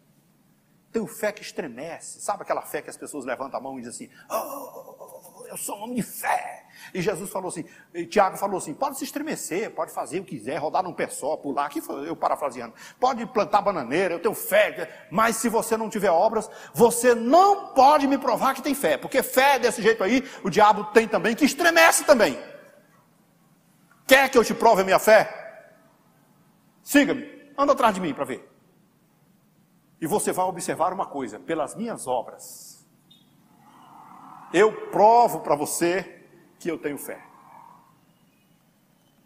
tenho 0.95 1.07
fé 1.07 1.29
que 1.33 1.41
estremece. 1.41 2.21
Sabe 2.21 2.43
aquela 2.43 2.61
fé 2.61 2.81
que 2.81 2.89
as 2.89 2.95
pessoas 2.95 3.25
levantam 3.25 3.59
a 3.59 3.61
mão 3.61 3.77
e 3.77 3.81
dizem 3.81 4.07
assim: 4.07 4.17
oh, 4.29 5.45
eu 5.49 5.57
sou 5.57 5.77
um 5.77 5.83
homem 5.83 5.95
de 5.97 6.03
fé. 6.03 6.65
E 6.93 7.01
Jesus 7.01 7.29
falou 7.29 7.49
assim, 7.49 7.65
Tiago 8.09 8.37
falou 8.37 8.57
assim: 8.57 8.73
pode 8.73 8.97
se 8.97 9.03
estremecer, 9.03 9.71
pode 9.71 9.91
fazer 9.91 10.21
o 10.21 10.23
que 10.23 10.37
quiser, 10.37 10.55
rodar 10.55 10.81
num 10.83 10.93
pé 10.93 11.09
só, 11.09 11.35
pular, 11.35 11.65
aqui 11.65 11.81
eu 12.07 12.15
parafraseando, 12.15 12.73
pode 12.97 13.25
plantar 13.25 13.61
bananeira, 13.61 14.13
eu 14.13 14.21
tenho 14.21 14.33
fé, 14.33 15.07
mas 15.11 15.35
se 15.35 15.49
você 15.49 15.75
não 15.75 15.89
tiver 15.89 16.11
obras, 16.11 16.49
você 16.73 17.13
não 17.13 17.73
pode 17.73 18.07
me 18.07 18.17
provar 18.17 18.53
que 18.53 18.61
tem 18.61 18.73
fé, 18.73 18.97
porque 18.97 19.21
fé 19.21 19.59
desse 19.59 19.81
jeito 19.81 20.01
aí, 20.01 20.23
o 20.43 20.49
diabo 20.49 20.85
tem 20.85 21.09
também, 21.09 21.35
que 21.35 21.43
estremece 21.43 22.05
também. 22.05 22.41
Quer 24.07 24.29
que 24.29 24.37
eu 24.37 24.45
te 24.45 24.53
prove 24.53 24.81
a 24.81 24.85
minha 24.85 24.99
fé? 24.99 25.73
Siga-me, 26.83 27.51
anda 27.57 27.73
atrás 27.73 27.93
de 27.93 27.99
mim 27.99 28.13
para 28.13 28.23
ver. 28.23 28.54
E 29.99 30.07
você 30.07 30.31
vai 30.31 30.45
observar 30.45 30.93
uma 30.93 31.05
coisa: 31.05 31.39
pelas 31.39 31.75
minhas 31.75 32.07
obras, 32.07 32.85
eu 34.53 34.71
provo 34.89 35.39
para 35.39 35.55
você 35.55 36.23
que 36.59 36.69
eu 36.69 36.77
tenho 36.77 36.97
fé. 36.97 37.21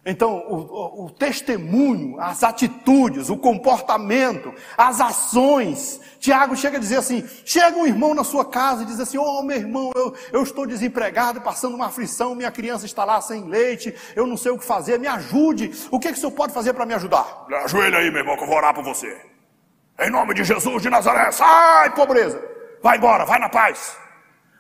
Então, 0.06 0.38
o, 0.48 1.06
o, 1.06 1.10
testemunho, 1.12 2.20
as 2.20 2.42
atitudes, 2.42 3.30
o 3.30 3.38
comportamento, 3.38 4.54
as 4.78 5.02
ações. 5.02 6.00
Tiago 6.20 6.56
chega 6.56 6.78
a 6.78 6.80
dizer 6.80 6.98
assim: 6.98 7.28
chega 7.46 7.78
um 7.78 7.86
irmão 7.86 8.16
na 8.16 8.24
sua 8.24 8.46
casa 8.46 8.84
e 8.84 8.86
diz 8.86 9.00
assim: 9.00 9.18
Oh, 9.18 9.44
meu 9.44 9.58
irmão, 9.58 9.92
eu, 9.94 10.14
eu 10.32 10.42
estou 10.42 10.66
desempregado, 10.66 11.42
passando 11.42 11.76
uma 11.76 11.88
aflição, 11.88 12.34
minha 12.34 12.50
criança 12.50 12.86
está 12.86 13.04
lá 13.04 13.20
sem 13.20 13.44
leite, 13.44 13.94
eu 14.16 14.26
não 14.26 14.38
sei 14.38 14.52
o 14.52 14.58
que 14.58 14.66
fazer, 14.66 14.98
me 14.98 15.08
ajude. 15.08 15.72
O 15.92 16.00
que, 16.00 16.12
que 16.12 16.18
o 16.18 16.20
senhor 16.20 16.32
pode 16.32 16.54
fazer 16.54 16.74
para 16.74 16.86
me 16.86 16.94
ajudar? 16.94 17.46
Ajoelha 17.66 17.98
aí, 17.98 18.10
meu 18.10 18.22
irmão, 18.22 18.38
que 18.38 18.44
eu 18.44 18.48
vou 18.48 18.56
orar 18.56 18.74
por 18.74 18.84
você. 18.84 19.29
Em 20.00 20.10
nome 20.10 20.34
de 20.34 20.46
Jesus 20.46 20.82
de 20.82 20.90
Nazaré, 20.90 21.30
sai, 21.32 21.94
pobreza, 21.94 22.42
vai 22.82 22.98
embora, 22.98 23.26
vai 23.26 23.38
na 23.38 23.50
paz. 23.50 23.98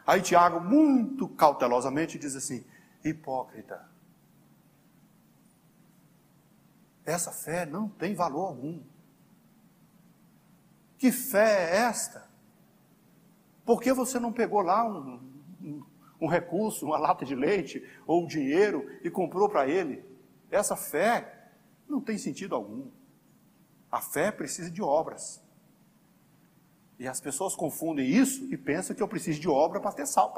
Aí 0.06 0.21
Tiago, 0.21 0.60
muito 0.60 1.30
cautelosamente, 1.30 2.19
diz 2.19 2.36
assim: 2.36 2.65
hipócrita. 3.04 3.88
Essa 7.06 7.32
fé 7.32 7.65
não 7.65 7.88
tem 7.88 8.13
valor 8.13 8.47
algum. 8.47 8.82
Que 10.97 11.12
fé 11.12 11.71
é 11.71 11.78
esta? 11.78 12.28
Por 13.65 13.82
que 13.82 13.93
você 13.93 14.19
não 14.19 14.34
pegou 14.34 14.62
lá 14.62 14.86
um, 14.86 15.21
um, 15.62 15.86
um 16.19 16.28
recurso, 16.28 16.86
uma 16.86 16.97
lata 16.97 17.23
de 17.23 17.34
leite 17.34 17.82
ou 18.06 18.28
dinheiro 18.28 18.86
e 19.04 19.10
comprou 19.10 19.47
para 19.47 19.67
ele? 19.67 20.04
Essa 20.52 20.75
fé 20.75 21.49
não 21.88 22.02
tem 22.02 22.17
sentido 22.17 22.56
algum. 22.56 22.89
A 23.91 24.02
fé 24.02 24.32
precisa 24.32 24.69
de 24.69 24.82
obras. 24.82 25.41
E 26.97 27.08
as 27.08 27.19
pessoas 27.21 27.56
confundem 27.56 28.08
isso 28.08 28.45
e 28.52 28.58
pensam 28.58 28.95
que 28.95 29.02
eu 29.02 29.08
preciso 29.08 29.39
de 29.39 29.47
obra 29.47 29.80
para, 29.80 29.93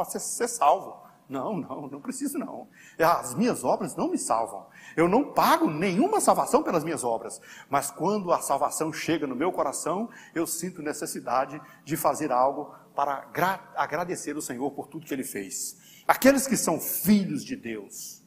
ser 0.05 0.47
salvo. 0.47 1.01
Não, 1.27 1.57
não, 1.57 1.87
não 1.87 2.01
preciso 2.01 2.37
não. 2.37 2.67
As 2.99 3.33
minhas 3.33 3.63
obras 3.63 3.95
não 3.95 4.09
me 4.09 4.17
salvam. 4.17 4.67
Eu 4.95 5.07
não 5.07 5.33
pago 5.33 5.69
nenhuma 5.69 6.19
salvação 6.19 6.61
pelas 6.61 6.83
minhas 6.83 7.03
obras. 7.03 7.41
Mas 7.69 7.89
quando 7.89 8.31
a 8.31 8.41
salvação 8.41 8.91
chega 8.91 9.25
no 9.25 9.35
meu 9.35 9.51
coração, 9.51 10.09
eu 10.35 10.45
sinto 10.45 10.81
necessidade 10.81 11.59
de 11.83 11.97
fazer 11.97 12.31
algo 12.31 12.75
para 12.93 13.29
agradecer 13.75 14.35
o 14.35 14.41
Senhor 14.41 14.69
por 14.71 14.87
tudo 14.87 15.05
que 15.05 15.13
Ele 15.13 15.23
fez. 15.23 15.77
Aqueles 16.07 16.45
que 16.45 16.57
são 16.57 16.79
filhos 16.79 17.43
de 17.43 17.55
Deus, 17.55 18.21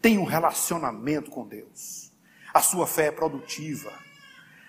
têm 0.00 0.18
um 0.18 0.24
relacionamento 0.24 1.30
com 1.30 1.46
Deus. 1.46 2.05
A 2.56 2.62
sua 2.62 2.86
fé 2.86 3.08
é 3.08 3.10
produtiva. 3.10 3.92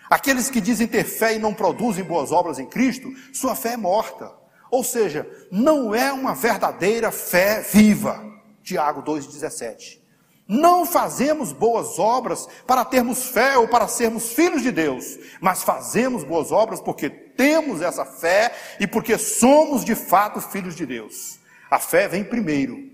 Aqueles 0.09 0.49
que 0.49 0.59
dizem 0.59 0.85
ter 0.85 1.05
fé 1.05 1.35
e 1.35 1.39
não 1.39 1.53
produzem 1.53 2.03
boas 2.03 2.33
obras 2.33 2.59
em 2.59 2.65
Cristo, 2.65 3.13
sua 3.31 3.55
fé 3.55 3.69
é 3.69 3.77
morta. 3.77 4.29
Ou 4.69 4.83
seja, 4.83 5.25
não 5.49 5.95
é 5.95 6.11
uma 6.11 6.35
verdadeira 6.35 7.13
fé 7.13 7.61
viva. 7.61 8.21
Tiago 8.61 9.01
2,17. 9.03 9.99
Não 10.45 10.85
fazemos 10.85 11.53
boas 11.53 11.97
obras 11.97 12.45
para 12.67 12.83
termos 12.83 13.29
fé 13.29 13.57
ou 13.57 13.69
para 13.69 13.87
sermos 13.87 14.33
filhos 14.33 14.61
de 14.61 14.71
Deus, 14.73 15.17
mas 15.39 15.63
fazemos 15.63 16.25
boas 16.25 16.51
obras 16.51 16.81
porque 16.81 17.09
temos 17.09 17.81
essa 17.81 18.03
fé 18.03 18.53
e 18.81 18.85
porque 18.85 19.17
somos 19.17 19.85
de 19.85 19.95
fato 19.95 20.41
filhos 20.41 20.75
de 20.75 20.85
Deus. 20.85 21.39
A 21.71 21.79
fé 21.79 22.09
vem 22.09 22.25
primeiro, 22.25 22.91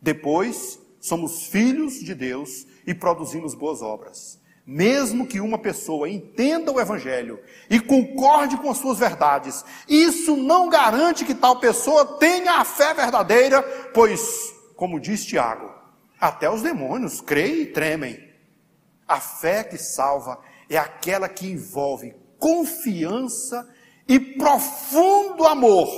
depois 0.00 0.78
somos 1.00 1.48
filhos 1.48 1.94
de 1.94 2.14
Deus 2.14 2.64
e 2.86 2.94
produzimos 2.94 3.54
boas 3.54 3.82
obras. 3.82 4.40
Mesmo 4.66 5.26
que 5.26 5.40
uma 5.40 5.58
pessoa 5.58 6.08
entenda 6.08 6.72
o 6.72 6.80
Evangelho 6.80 7.38
e 7.70 7.78
concorde 7.78 8.56
com 8.56 8.70
as 8.70 8.78
suas 8.78 8.98
verdades, 8.98 9.64
isso 9.88 10.36
não 10.36 10.68
garante 10.68 11.24
que 11.24 11.34
tal 11.34 11.60
pessoa 11.60 12.18
tenha 12.18 12.54
a 12.54 12.64
fé 12.64 12.92
verdadeira, 12.92 13.62
pois, 13.94 14.52
como 14.74 14.98
diz 14.98 15.24
Tiago, 15.24 15.70
até 16.20 16.50
os 16.50 16.62
demônios 16.62 17.20
creem 17.20 17.62
e 17.62 17.66
tremem. 17.66 18.26
A 19.06 19.20
fé 19.20 19.62
que 19.62 19.78
salva 19.78 20.40
é 20.68 20.76
aquela 20.76 21.28
que 21.28 21.46
envolve 21.46 22.16
confiança 22.38 23.72
e 24.08 24.18
profundo 24.18 25.46
amor 25.46 25.88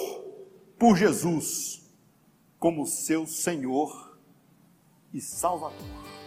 por 0.78 0.96
Jesus 0.96 1.82
como 2.58 2.86
seu 2.86 3.26
Senhor 3.26 4.18
e 5.12 5.20
Salvador. 5.20 6.17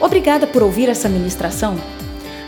Obrigada 0.00 0.46
por 0.46 0.62
ouvir 0.62 0.88
essa 0.88 1.08
ministração. 1.08 1.76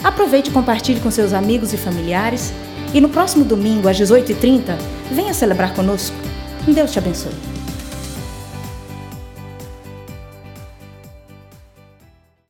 Aproveite 0.02 0.50
e 0.50 0.52
compartilhe 0.52 1.00
com 1.00 1.10
seus 1.10 1.32
amigos 1.32 1.72
e 1.72 1.76
familiares. 1.76 2.52
E 2.94 3.00
no 3.00 3.08
próximo 3.08 3.44
domingo, 3.44 3.88
às 3.88 3.98
18h30, 3.98 4.76
venha 5.10 5.34
celebrar 5.34 5.74
conosco. 5.74 6.16
Deus 6.66 6.92
te 6.92 6.98
abençoe. 6.98 7.55